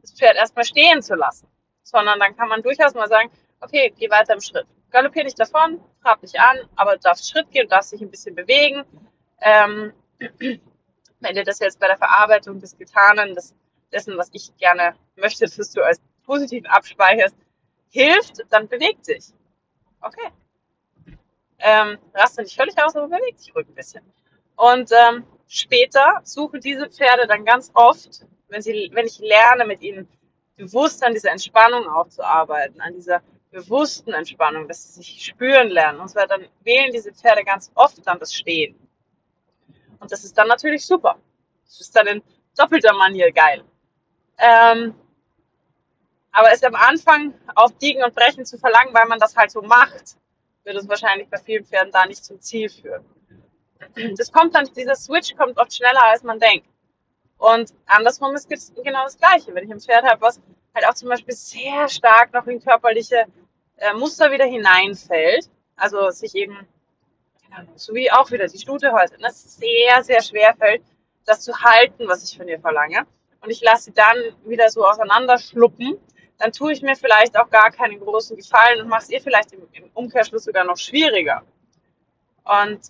das 0.00 0.12
Pferd 0.14 0.36
erstmal 0.36 0.64
stehen 0.64 1.02
zu 1.02 1.14
lassen, 1.14 1.48
sondern 1.82 2.18
dann 2.20 2.36
kann 2.36 2.48
man 2.48 2.62
durchaus 2.62 2.94
mal 2.94 3.08
sagen, 3.08 3.30
okay, 3.60 3.92
geh 3.98 4.08
weiter 4.08 4.34
im 4.34 4.40
Schritt. 4.40 4.66
Galoppier 4.90 5.24
nicht 5.24 5.38
davon, 5.38 5.80
trab 6.02 6.20
dich 6.20 6.38
an, 6.38 6.58
aber 6.76 6.92
du 6.92 7.00
darfst 7.00 7.28
Schritt 7.28 7.50
gehen, 7.50 7.68
darfst 7.68 7.92
dich 7.92 8.00
ein 8.00 8.10
bisschen 8.10 8.34
bewegen. 8.34 8.84
Ähm, 9.42 9.92
wenn 11.20 11.34
dir 11.34 11.44
das 11.44 11.58
jetzt 11.58 11.78
bei 11.78 11.86
der 11.86 11.98
Verarbeitung 11.98 12.60
des 12.60 12.76
Getanen, 12.76 13.34
des, 13.34 13.54
dessen, 13.92 14.16
was 14.16 14.30
ich 14.32 14.56
gerne 14.56 14.94
möchte, 15.16 15.44
dass 15.44 15.72
du 15.72 15.82
als 15.82 16.00
positiv 16.24 16.64
abspeicherst, 16.68 17.36
hilft, 17.90 18.44
dann 18.50 18.68
beweg 18.68 19.02
dich. 19.02 19.26
Okay. 20.00 20.28
Ähm, 21.58 21.98
raste 22.14 22.42
nicht 22.42 22.56
völlig 22.56 22.76
aus, 22.82 22.96
aber 22.96 23.08
beweg 23.08 23.36
dich 23.36 23.54
ruhig 23.54 23.68
ein 23.68 23.74
bisschen. 23.74 24.02
Und 24.56 24.90
ähm, 24.92 25.24
später 25.46 26.20
suchen 26.24 26.60
diese 26.60 26.88
Pferde 26.88 27.26
dann 27.26 27.44
ganz 27.44 27.70
oft, 27.74 28.26
wenn, 28.48 28.62
sie, 28.62 28.90
wenn 28.92 29.06
ich 29.06 29.18
lerne, 29.18 29.66
mit 29.66 29.82
ihnen 29.82 30.08
bewusst 30.56 31.04
an 31.04 31.14
dieser 31.14 31.30
Entspannung 31.30 31.88
aufzuarbeiten, 31.88 32.80
an 32.80 32.94
dieser 32.94 33.22
bewussten 33.50 34.12
Entspannung, 34.12 34.66
dass 34.66 34.94
sie 34.94 35.02
sich 35.02 35.24
spüren 35.24 35.68
lernen 35.68 36.00
und 36.00 36.08
zwar 36.08 36.26
dann 36.26 36.46
wählen 36.62 36.92
diese 36.92 37.12
Pferde 37.12 37.44
ganz 37.44 37.70
oft 37.74 38.04
dann 38.06 38.18
das 38.18 38.34
Stehen. 38.34 38.74
Und 40.02 40.10
das 40.10 40.24
ist 40.24 40.36
dann 40.36 40.48
natürlich 40.48 40.84
super. 40.84 41.16
Das 41.64 41.80
ist 41.80 41.94
dann 41.96 42.08
in 42.08 42.22
doppelter 42.56 42.92
Manier 42.92 43.32
geil. 43.32 43.62
Ähm, 44.36 44.94
aber 46.32 46.52
es 46.52 46.62
am 46.64 46.74
Anfang 46.74 47.34
auf 47.54 47.72
Biegen 47.78 48.02
und 48.02 48.14
Brechen 48.14 48.44
zu 48.44 48.58
verlangen, 48.58 48.92
weil 48.92 49.06
man 49.06 49.20
das 49.20 49.36
halt 49.36 49.52
so 49.52 49.62
macht, 49.62 50.16
wird 50.64 50.76
es 50.76 50.88
wahrscheinlich 50.88 51.28
bei 51.28 51.38
vielen 51.38 51.64
Pferden 51.64 51.92
da 51.92 52.04
nicht 52.04 52.24
zum 52.24 52.40
Ziel 52.40 52.68
führen. 52.68 53.04
Das 54.16 54.32
kommt 54.32 54.54
dann, 54.54 54.66
dieser 54.74 54.96
Switch 54.96 55.36
kommt 55.36 55.58
oft 55.58 55.74
schneller, 55.74 56.04
als 56.04 56.24
man 56.24 56.40
denkt. 56.40 56.66
Und 57.38 57.72
andersrum 57.86 58.34
ist 58.34 58.48
genau 58.48 59.04
das 59.04 59.18
Gleiche. 59.18 59.54
Wenn 59.54 59.64
ich 59.64 59.70
ein 59.72 59.80
Pferd 59.80 60.04
habe, 60.04 60.20
was 60.20 60.40
halt 60.74 60.86
auch 60.86 60.94
zum 60.94 61.08
Beispiel 61.08 61.34
sehr 61.34 61.88
stark 61.88 62.32
noch 62.32 62.46
in 62.46 62.60
körperliche 62.60 63.26
äh, 63.76 63.92
Muster 63.94 64.32
wieder 64.32 64.46
hineinfällt, 64.46 65.48
also 65.76 66.10
sich 66.10 66.34
eben, 66.34 66.66
so 67.76 67.94
wie 67.94 68.10
auch 68.10 68.30
wieder 68.30 68.46
die 68.46 68.58
Stute 68.58 68.92
heute, 68.92 69.20
ne, 69.20 69.28
sehr, 69.30 70.02
sehr 70.02 70.22
schwer 70.22 70.54
fällt, 70.54 70.82
das 71.24 71.40
zu 71.42 71.52
halten, 71.60 72.08
was 72.08 72.24
ich 72.24 72.36
von 72.36 72.48
ihr 72.48 72.60
verlange. 72.60 73.06
Und 73.40 73.50
ich 73.50 73.60
lasse 73.62 73.84
sie 73.84 73.92
dann 73.92 74.16
wieder 74.44 74.68
so 74.68 74.86
auseinanderschluppen, 74.86 75.98
dann 76.38 76.52
tue 76.52 76.72
ich 76.72 76.82
mir 76.82 76.96
vielleicht 76.96 77.38
auch 77.38 77.50
gar 77.50 77.70
keinen 77.70 78.00
großen 78.00 78.36
Gefallen 78.36 78.80
und 78.80 78.88
mache 78.88 79.02
es 79.02 79.10
ihr 79.10 79.20
vielleicht 79.20 79.52
im, 79.52 79.68
im 79.72 79.90
Umkehrschluss 79.94 80.44
sogar 80.44 80.64
noch 80.64 80.76
schwieriger. 80.76 81.42
Und 82.44 82.80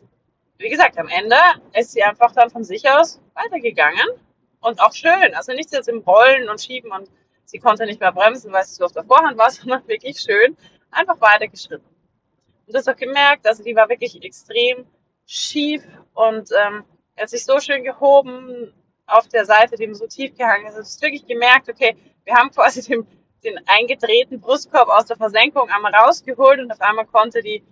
wie 0.58 0.70
gesagt, 0.70 0.98
am 0.98 1.08
Ende 1.08 1.36
ist 1.74 1.92
sie 1.92 2.02
einfach 2.02 2.32
dann 2.32 2.50
von 2.50 2.64
sich 2.64 2.88
aus 2.88 3.20
weitergegangen 3.34 4.06
und 4.60 4.80
auch 4.80 4.94
schön. 4.94 5.34
Also 5.34 5.52
nicht 5.52 5.72
jetzt 5.72 5.88
im 5.88 5.98
Rollen 5.98 6.48
und 6.48 6.62
Schieben 6.62 6.90
und 6.92 7.10
sie 7.44 7.58
konnte 7.58 7.84
nicht 7.84 8.00
mehr 8.00 8.12
bremsen, 8.12 8.52
weil 8.52 8.64
sie 8.64 8.74
so 8.74 8.84
auf 8.84 8.92
der 8.92 9.04
Vorhand 9.04 9.36
war, 9.36 9.50
sondern 9.50 9.86
wirklich 9.86 10.20
schön 10.20 10.56
einfach 10.90 11.20
weitergeschritten. 11.20 11.91
Und 12.66 12.74
das 12.74 12.88
auch 12.88 12.96
gemerkt, 12.96 13.46
also 13.46 13.62
die 13.62 13.74
war 13.74 13.88
wirklich 13.88 14.22
extrem 14.22 14.86
schief 15.26 15.82
und 16.14 16.50
ähm, 16.52 16.84
er 17.14 17.24
hat 17.24 17.30
sich 17.30 17.44
so 17.44 17.60
schön 17.60 17.84
gehoben 17.84 18.72
auf 19.06 19.28
der 19.28 19.44
Seite, 19.44 19.76
die 19.76 19.92
so 19.94 20.06
tief 20.06 20.36
gehangen 20.36 20.66
ist. 20.66 20.74
Du 20.74 20.80
hast 20.80 21.02
wirklich 21.02 21.26
gemerkt, 21.26 21.68
okay, 21.68 21.96
wir 22.24 22.34
haben 22.34 22.50
quasi 22.50 22.82
den, 22.88 23.06
den 23.44 23.60
eingedrehten 23.66 24.40
Brustkorb 24.40 24.88
aus 24.88 25.06
der 25.06 25.16
Versenkung 25.16 25.68
einmal 25.70 25.94
rausgeholt 25.94 26.60
und 26.60 26.70
auf 26.70 26.80
einmal 26.80 27.06
konnte 27.06 27.42
die 27.42 27.62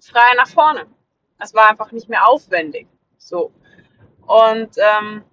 frei 0.00 0.34
nach 0.36 0.48
vorne. 0.48 0.86
Es 1.38 1.54
war 1.54 1.70
einfach 1.70 1.92
nicht 1.92 2.08
mehr 2.08 2.28
aufwendig. 2.28 2.86
So. 3.18 3.52
Und 4.26 4.76
ähm, 4.76 5.24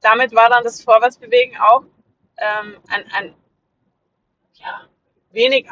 damit 0.00 0.34
war 0.34 0.48
dann 0.48 0.64
das 0.64 0.82
Vorwärtsbewegen 0.82 1.56
auch 1.58 1.82
ähm, 2.38 2.78
ein, 2.88 3.04
ein 3.12 3.34
ja, 4.54 4.88
wenig 5.30 5.68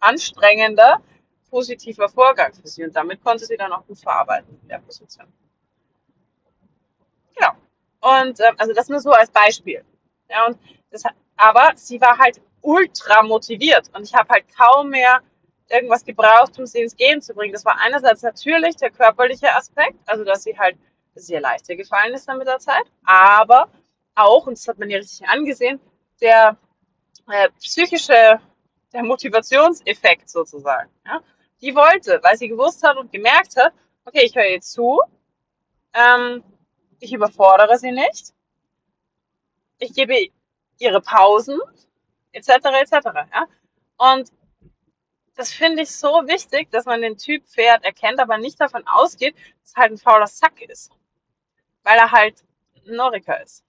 anstrengender, 0.00 1.02
positiver 1.52 2.08
Vorgang 2.08 2.52
für 2.54 2.66
sie. 2.66 2.82
Und 2.82 2.96
damit 2.96 3.22
konnte 3.22 3.44
sie 3.44 3.58
dann 3.58 3.72
auch 3.72 3.86
gut 3.86 3.98
verarbeiten 3.98 4.58
in 4.62 4.68
der 4.68 4.78
Position. 4.78 5.26
Genau. 7.36 7.52
Und 8.00 8.40
ähm, 8.40 8.54
also 8.56 8.72
das 8.72 8.88
nur 8.88 9.00
so 9.00 9.10
als 9.10 9.30
Beispiel. 9.30 9.84
Ja, 10.30 10.46
und 10.46 10.58
das, 10.90 11.02
aber 11.36 11.72
sie 11.76 12.00
war 12.00 12.18
halt 12.18 12.40
ultra 12.62 13.22
motiviert 13.22 13.90
und 13.94 14.04
ich 14.04 14.14
habe 14.14 14.28
halt 14.30 14.44
kaum 14.56 14.88
mehr 14.90 15.20
irgendwas 15.68 16.04
gebraucht, 16.04 16.58
um 16.58 16.66
sie 16.66 16.80
ins 16.82 16.96
Gehen 16.96 17.20
zu 17.20 17.34
bringen. 17.34 17.52
Das 17.52 17.64
war 17.64 17.78
einerseits 17.78 18.22
natürlich 18.22 18.76
der 18.76 18.90
körperliche 18.90 19.54
Aspekt, 19.54 19.98
also 20.06 20.24
dass 20.24 20.44
sie 20.44 20.58
halt 20.58 20.76
sehr 21.14 21.40
leichter 21.40 21.76
gefallen 21.76 22.14
ist 22.14 22.26
dann 22.28 22.38
mit 22.38 22.46
der 22.46 22.58
Zeit, 22.58 22.84
aber 23.04 23.68
auch, 24.14 24.46
und 24.46 24.56
das 24.56 24.68
hat 24.68 24.78
man 24.78 24.88
ja 24.88 24.98
richtig 24.98 25.28
angesehen, 25.28 25.80
der 26.20 26.56
äh, 27.30 27.48
psychische, 27.60 28.40
der 28.92 29.02
Motivationseffekt 29.02 30.30
sozusagen. 30.30 30.90
Ja? 31.06 31.20
Die 31.62 31.74
wollte, 31.74 32.20
weil 32.22 32.36
sie 32.36 32.48
gewusst 32.48 32.82
hat 32.82 32.96
und 32.96 33.12
gemerkt 33.12 33.56
hat, 33.56 33.72
okay, 34.04 34.22
ich 34.24 34.34
höre 34.34 34.50
jetzt 34.50 34.72
zu, 34.72 35.00
ähm, 35.94 36.42
ich 36.98 37.12
überfordere 37.12 37.78
sie 37.78 37.92
nicht, 37.92 38.32
ich 39.78 39.94
gebe 39.94 40.28
ihre 40.78 41.00
Pausen, 41.00 41.60
etc., 42.32 42.48
etc. 42.80 42.92
Ja? 43.32 43.46
Und 43.96 44.30
das 45.34 45.52
finde 45.52 45.82
ich 45.82 45.90
so 45.90 46.26
wichtig, 46.26 46.70
dass 46.70 46.84
man 46.84 47.00
den 47.00 47.16
Typ 47.16 47.46
Pferd 47.46 47.84
erkennt, 47.84 48.20
aber 48.20 48.38
nicht 48.38 48.60
davon 48.60 48.86
ausgeht, 48.86 49.34
dass 49.62 49.74
halt 49.74 49.92
ein 49.92 49.98
fauler 49.98 50.26
Sack 50.26 50.60
ist. 50.62 50.92
Weil 51.82 51.98
er 51.98 52.10
halt 52.10 52.44
ein 52.86 52.96
Noriker 52.96 53.42
ist. 53.42 53.64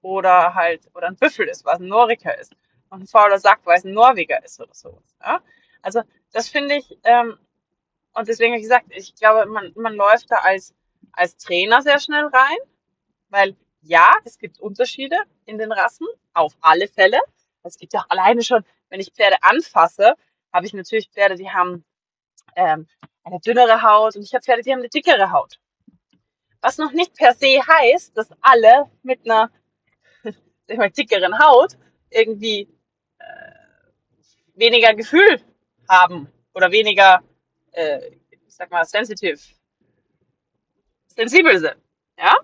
Oder 0.00 0.54
halt, 0.54 0.88
oder 0.94 1.08
ein 1.08 1.16
Büffel 1.16 1.46
ist, 1.48 1.64
was 1.64 1.78
ein 1.78 1.88
Noriker 1.88 2.36
ist. 2.38 2.54
Und 2.90 3.02
ein 3.02 3.06
fauler 3.06 3.38
Sack, 3.38 3.60
weil 3.64 3.78
es 3.78 3.84
ein 3.84 3.92
Norweger 3.92 4.42
ist 4.44 4.60
oder 4.60 4.74
sowas. 4.74 5.16
Ja? 5.20 5.40
Also, 5.82 6.02
das 6.32 6.48
finde 6.48 6.76
ich, 6.76 6.98
ähm, 7.04 7.38
und 8.14 8.28
deswegen 8.28 8.52
habe 8.52 8.58
ich 8.58 8.64
gesagt, 8.64 8.86
ich 8.90 9.14
glaube, 9.14 9.48
man, 9.50 9.72
man 9.74 9.94
läuft 9.94 10.30
da 10.30 10.36
als, 10.36 10.74
als 11.12 11.36
Trainer 11.36 11.82
sehr 11.82 11.98
schnell 11.98 12.26
rein, 12.26 12.58
weil 13.28 13.56
ja, 13.82 14.14
es 14.24 14.38
gibt 14.38 14.60
Unterschiede 14.60 15.16
in 15.44 15.58
den 15.58 15.72
Rassen, 15.72 16.06
auf 16.34 16.54
alle 16.60 16.88
Fälle. 16.88 17.20
Es 17.62 17.78
gibt 17.78 17.92
ja 17.92 18.04
alleine 18.08 18.42
schon, 18.42 18.64
wenn 18.88 19.00
ich 19.00 19.12
Pferde 19.12 19.36
anfasse, 19.42 20.14
habe 20.52 20.66
ich 20.66 20.74
natürlich 20.74 21.08
Pferde, 21.10 21.36
die 21.36 21.50
haben 21.50 21.84
ähm, 22.56 22.86
eine 23.24 23.40
dünnere 23.40 23.82
Haut 23.82 24.16
und 24.16 24.22
ich 24.22 24.34
habe 24.34 24.42
Pferde, 24.42 24.62
die 24.62 24.72
haben 24.72 24.80
eine 24.80 24.88
dickere 24.88 25.32
Haut. 25.32 25.58
Was 26.60 26.78
noch 26.78 26.92
nicht 26.92 27.14
per 27.14 27.34
se 27.34 27.60
heißt, 27.66 28.16
dass 28.16 28.30
alle 28.40 28.90
mit 29.02 29.24
einer 29.24 29.50
mal, 30.76 30.90
dickeren 30.90 31.38
Haut 31.38 31.76
irgendwie 32.10 32.68
äh, 33.18 33.52
weniger 34.54 34.94
Gefühl 34.94 35.40
haben 35.92 36.32
oder 36.54 36.70
weniger, 36.72 37.22
äh, 37.72 38.16
ich 38.30 38.54
sag 38.54 38.70
mal, 38.70 38.84
sensitive, 38.84 39.38
sensibel 41.06 41.58
sind. 41.58 41.76
Ja? 42.18 42.34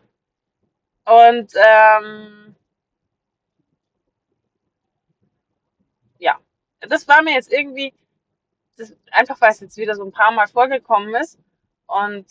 Und 1.04 1.52
ähm, 1.56 2.54
ja, 6.18 6.38
das 6.80 7.08
war 7.08 7.22
mir 7.22 7.34
jetzt 7.34 7.50
irgendwie, 7.50 7.94
das, 8.76 8.94
einfach 9.10 9.40
weil 9.40 9.50
es 9.50 9.60
jetzt 9.60 9.76
wieder 9.78 9.94
so 9.94 10.04
ein 10.04 10.12
paar 10.12 10.30
Mal 10.30 10.48
vorgekommen 10.48 11.14
ist. 11.14 11.38
Und 11.86 12.26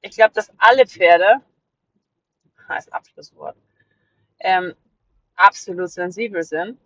ich 0.00 0.16
glaube, 0.16 0.34
dass 0.34 0.52
alle 0.58 0.86
Pferde, 0.86 1.40
als 2.66 2.90
Abschlusswort, 2.90 3.56
ähm, 4.40 4.74
absolut 5.36 5.90
sensibel 5.90 6.42
sind 6.42 6.78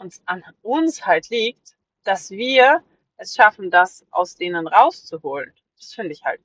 und 0.00 0.12
es 0.12 0.22
an 0.26 0.42
uns 0.62 1.06
halt 1.06 1.28
liegt, 1.28 1.76
dass 2.04 2.30
wir 2.30 2.82
es 3.16 3.34
schaffen, 3.34 3.70
das 3.70 4.06
aus 4.10 4.36
denen 4.36 4.66
rauszuholen. 4.66 5.52
Das 5.76 5.92
finde 5.92 6.12
ich 6.12 6.24
halt. 6.24 6.40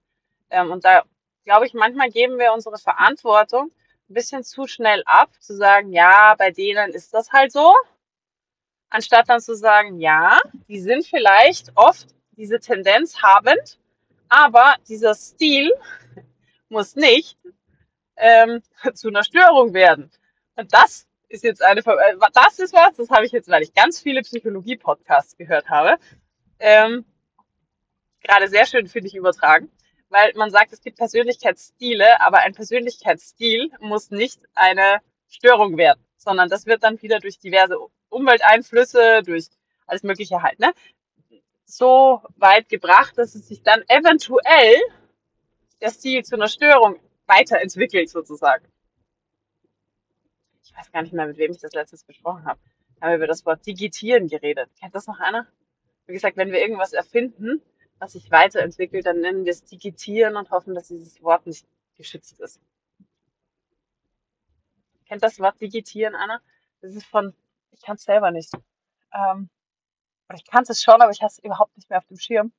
Ähm, 0.50 0.72
und 0.72 0.86
da 0.86 1.04
glaube 1.46 1.66
ich, 1.66 1.74
manchmal 1.74 2.10
geben 2.10 2.38
wir 2.38 2.54
unsere 2.54 2.78
Verantwortung 2.78 3.72
ein 4.10 4.14
bisschen 4.14 4.44
zu 4.44 4.68
schnell 4.68 5.02
ab, 5.06 5.32
zu 5.40 5.56
sagen, 5.56 5.94
ja, 5.94 6.36
bei 6.38 6.52
denen 6.52 6.92
ist 6.92 7.14
das 7.14 7.32
halt 7.32 7.52
so, 7.52 7.74
anstatt 8.90 9.30
dann 9.30 9.42
zu 9.42 9.56
sagen, 9.56 10.00
ja, 10.00 10.40
die 10.68 10.80
sind 10.80 11.06
vielleicht 11.06 11.72
oft 11.76 12.08
diese 12.32 12.60
Tendenz 12.60 13.22
habend, 13.22 13.80
aber 14.28 14.76
dieser 14.88 15.16
Stil 15.16 15.72
muss 16.70 16.96
nicht 16.96 17.38
ähm, 18.18 18.62
zu 18.94 19.08
einer 19.08 19.24
Störung 19.24 19.74
werden. 19.74 20.12
Und 20.56 20.74
das 20.74 21.08
ist 21.36 21.44
jetzt 21.44 21.62
eine, 21.62 21.82
äh, 21.82 22.18
das 22.34 22.60
ist 22.60 22.74
was, 22.74 22.96
das 22.96 23.10
habe 23.10 23.26
ich 23.26 23.32
jetzt, 23.32 23.50
weil 23.50 23.62
ich 23.62 23.74
ganz 23.74 24.00
viele 24.00 24.22
Psychologie-Podcasts 24.22 25.38
gehört 25.38 25.70
habe, 25.70 25.98
ähm, 26.60 27.06
gerade 28.22 28.48
sehr 28.48 28.66
schön 28.66 28.88
finde 28.88 29.08
ich 29.08 29.16
übertragen, 29.16 29.70
weil 30.10 30.34
man 30.36 30.50
sagt, 30.50 30.74
es 30.74 30.82
gibt 30.82 30.98
Persönlichkeitsstile, 30.98 32.22
aber 32.22 32.40
ein 32.40 32.54
Persönlichkeitsstil 32.54 33.72
muss 33.80 34.12
nicht 34.12 34.42
eine 34.56 35.00
Störung 35.28 35.78
werden, 35.78 36.04
sondern 36.18 36.50
das 36.50 36.66
wird 36.66 36.84
dann 36.84 37.02
wieder 37.02 37.20
durch 37.20 37.38
diverse 37.38 37.78
Umwelteinflüsse, 38.10 39.22
durch 39.24 39.48
alles 39.86 40.04
Mögliche 40.04 40.42
halt, 40.42 40.60
ne, 40.60 40.72
so 41.66 42.22
weit 42.38 42.70
gebracht, 42.70 43.18
dass 43.18 43.36
es 43.36 43.48
sich 43.48 43.62
dann 43.62 43.84
eventuell 43.88 44.76
der 45.82 45.90
Stil 45.90 46.24
zu 46.24 46.36
einer 46.36 46.48
Störung 46.48 47.00
weiterentwickelt 47.26 48.10
sozusagen. 48.10 48.66
Ich 50.76 50.80
weiß 50.80 50.92
gar 50.92 51.04
nicht 51.04 51.14
mehr, 51.14 51.26
mit 51.26 51.38
wem 51.38 51.52
ich 51.52 51.60
das 51.60 51.72
letztes 51.72 52.04
besprochen 52.04 52.46
habe. 52.46 52.60
Haben 53.00 53.10
wir 53.10 53.16
über 53.16 53.28
das 53.28 53.46
Wort 53.46 53.66
Digitieren 53.66 54.28
geredet. 54.28 54.70
Kennt 54.78 54.94
das 54.94 55.08
noch 55.08 55.20
einer? 55.20 55.48
Wie 56.06 56.14
gesagt, 56.14 56.36
wenn 56.36 56.52
wir 56.52 56.60
irgendwas 56.60 56.92
erfinden, 56.92 57.62
was 57.98 58.12
sich 58.12 58.30
weiterentwickelt, 58.30 59.06
dann 59.06 59.22
nennen 59.22 59.46
wir 59.46 59.52
es 59.52 59.64
Digitieren 59.64 60.36
und 60.36 60.52
hoffen, 60.52 60.76
dass 60.76 60.90
dieses 60.90 61.24
Wort 61.24 61.48
nicht 61.48 61.66
geschützt 61.96 62.42
ist. 62.42 62.60
Kennt 65.08 65.24
das 65.24 65.40
Wort 65.40 65.62
Digitieren, 65.62 66.14
Anna? 66.14 66.42
Das 66.82 66.94
ist 66.94 67.06
von, 67.06 67.34
ich 67.72 67.82
kann 67.82 67.96
es 67.96 68.04
selber 68.04 68.32
nicht. 68.32 68.52
Ähm, 69.14 69.50
ich 70.34 70.46
kann 70.46 70.66
es 70.68 70.84
schon, 70.84 71.02
aber 71.02 71.12
ich 71.12 71.22
habe 71.22 71.32
es 71.32 71.40
überhaupt 71.40 71.78
nicht 71.78 71.90
mehr 71.90 72.00
auf 72.00 72.08
dem 72.08 72.18
Schirm. 72.18 72.52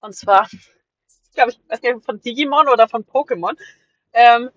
Und 0.00 0.14
zwar, 0.14 0.46
ich 0.52 1.34
glaube, 1.34 1.52
ich 1.52 1.60
weiß 1.68 1.80
nicht, 1.80 2.04
von 2.04 2.20
Digimon 2.20 2.68
oder 2.68 2.86
von 2.86 3.04
Pokémon. 3.06 3.56
Ähm, 4.12 4.50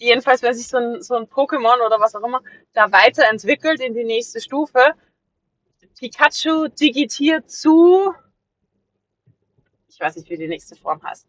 jedenfalls, 0.00 0.42
wenn 0.42 0.54
sich 0.54 0.68
so 0.68 0.78
ein, 0.78 1.02
so 1.02 1.14
ein 1.14 1.24
Pokémon 1.24 1.84
oder 1.84 2.00
was 2.00 2.14
auch 2.14 2.24
immer 2.24 2.42
da 2.72 2.90
weiterentwickelt 2.90 3.80
in 3.80 3.94
die 3.94 4.04
nächste 4.04 4.40
Stufe, 4.40 4.94
Pikachu 5.98 6.68
digitiert 6.68 7.50
zu, 7.50 8.14
ich 9.88 10.00
weiß 10.00 10.16
nicht, 10.16 10.30
wie 10.30 10.38
die 10.38 10.48
nächste 10.48 10.76
Form 10.76 11.02
heißt. 11.02 11.26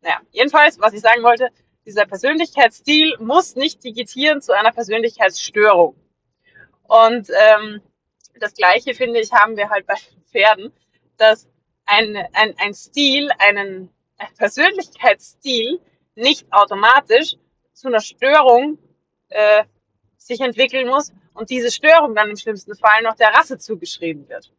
Naja, 0.00 0.20
jedenfalls, 0.30 0.78
was 0.78 0.92
ich 0.92 1.00
sagen 1.00 1.22
wollte, 1.22 1.50
dieser 1.84 2.06
Persönlichkeitsstil 2.06 3.16
muss 3.18 3.56
nicht 3.56 3.82
digitieren 3.82 4.40
zu 4.40 4.52
einer 4.52 4.72
Persönlichkeitsstörung. 4.72 5.96
Und 6.84 7.28
ähm, 7.30 7.82
das 8.38 8.54
Gleiche, 8.54 8.94
finde 8.94 9.20
ich, 9.20 9.32
haben 9.32 9.56
wir 9.56 9.70
halt 9.70 9.86
bei 9.86 9.94
Pferden, 10.30 10.72
dass 11.16 11.48
ein, 11.86 12.16
ein, 12.32 12.54
ein 12.58 12.74
Stil, 12.74 13.30
einen 13.38 13.90
ein 14.16 14.34
Persönlichkeitsstil 14.36 15.80
nicht 16.14 16.46
automatisch 16.52 17.36
zu 17.74 17.88
einer 17.88 18.00
Störung 18.00 18.78
äh, 19.28 19.64
sich 20.16 20.40
entwickeln 20.40 20.88
muss 20.88 21.12
und 21.34 21.50
diese 21.50 21.70
Störung 21.70 22.14
dann 22.14 22.30
im 22.30 22.36
schlimmsten 22.36 22.74
Fall 22.74 23.02
noch 23.02 23.16
der 23.16 23.34
Rasse 23.34 23.58
zugeschrieben 23.58 24.28
wird. 24.28 24.52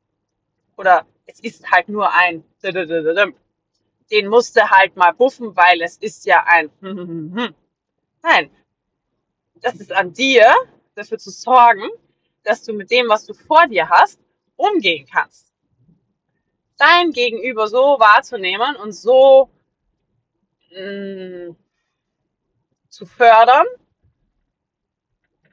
Oder 0.77 1.07
es 1.25 1.39
ist 1.39 1.71
halt 1.71 1.89
nur 1.89 2.13
ein, 2.13 2.43
den 4.11 4.27
musste 4.27 4.69
halt 4.69 4.95
mal 4.95 5.13
buffen, 5.13 5.55
weil 5.55 5.81
es 5.81 5.97
ist 5.97 6.25
ja 6.25 6.43
ein, 6.45 6.69
nein, 8.21 8.51
das 9.55 9.75
ist 9.75 9.91
an 9.91 10.13
dir, 10.13 10.53
dafür 10.93 11.17
zu 11.17 11.31
sorgen, 11.31 11.89
dass 12.43 12.63
du 12.63 12.73
mit 12.73 12.91
dem, 12.91 13.09
was 13.09 13.25
du 13.25 13.33
vor 13.33 13.67
dir 13.67 13.89
hast, 13.89 14.19
umgehen 14.55 15.07
kannst. 15.11 15.51
Dein 16.77 17.11
Gegenüber 17.11 17.67
so 17.67 17.97
wahrzunehmen 17.99 18.75
und 18.75 18.91
so 18.91 19.49
mh, 20.71 21.55
zu 22.95 23.05
fördern 23.05 23.67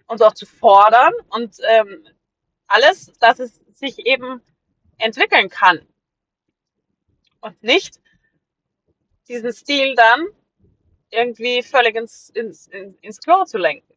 und 0.07 0.23
auch 0.23 0.33
zu 0.33 0.47
fordern 0.47 1.13
und 1.31 1.57
ähm, 1.69 2.07
alles, 2.69 3.13
dass 3.19 3.41
es 3.41 3.61
sich 3.75 4.07
eben 4.07 4.41
entwickeln 4.99 5.49
kann. 5.49 5.85
Und 7.41 7.61
nicht 7.61 8.01
diesen 9.27 9.53
Stil 9.53 9.97
dann 9.97 10.29
irgendwie 11.11 11.65
völlig 11.65 11.97
ins, 11.97 12.31
ins, 12.31 12.69
ins 12.69 13.19
Klo 13.19 13.45
zu 13.45 13.59
lenken. 13.59 13.93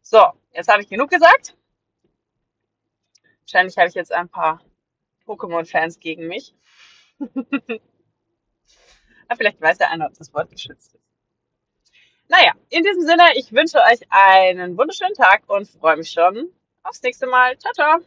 So, 0.00 0.32
jetzt 0.52 0.68
habe 0.68 0.82
ich 0.82 0.88
genug 0.88 1.08
gesagt. 1.08 1.56
Wahrscheinlich 3.42 3.78
habe 3.78 3.88
ich 3.88 3.94
jetzt 3.94 4.10
ein 4.10 4.28
paar 4.28 4.60
Pokémon-Fans 5.24 6.00
gegen 6.00 6.26
mich. 6.26 6.52
Aber 7.20 7.78
vielleicht 9.36 9.60
weiß 9.60 9.78
ja 9.78 9.88
einer, 9.88 10.06
ob 10.06 10.14
das 10.14 10.34
Wort 10.34 10.50
geschützt 10.50 10.96
ist. 10.96 11.11
Naja, 12.28 12.52
in 12.70 12.82
diesem 12.82 13.02
Sinne, 13.02 13.24
ich 13.36 13.52
wünsche 13.52 13.78
euch 13.78 14.00
einen 14.10 14.76
wunderschönen 14.76 15.14
Tag 15.14 15.42
und 15.48 15.68
freue 15.68 15.96
mich 15.96 16.10
schon 16.10 16.50
aufs 16.82 17.02
nächste 17.02 17.26
Mal. 17.26 17.58
Ciao, 17.58 17.72
ciao. 17.72 18.00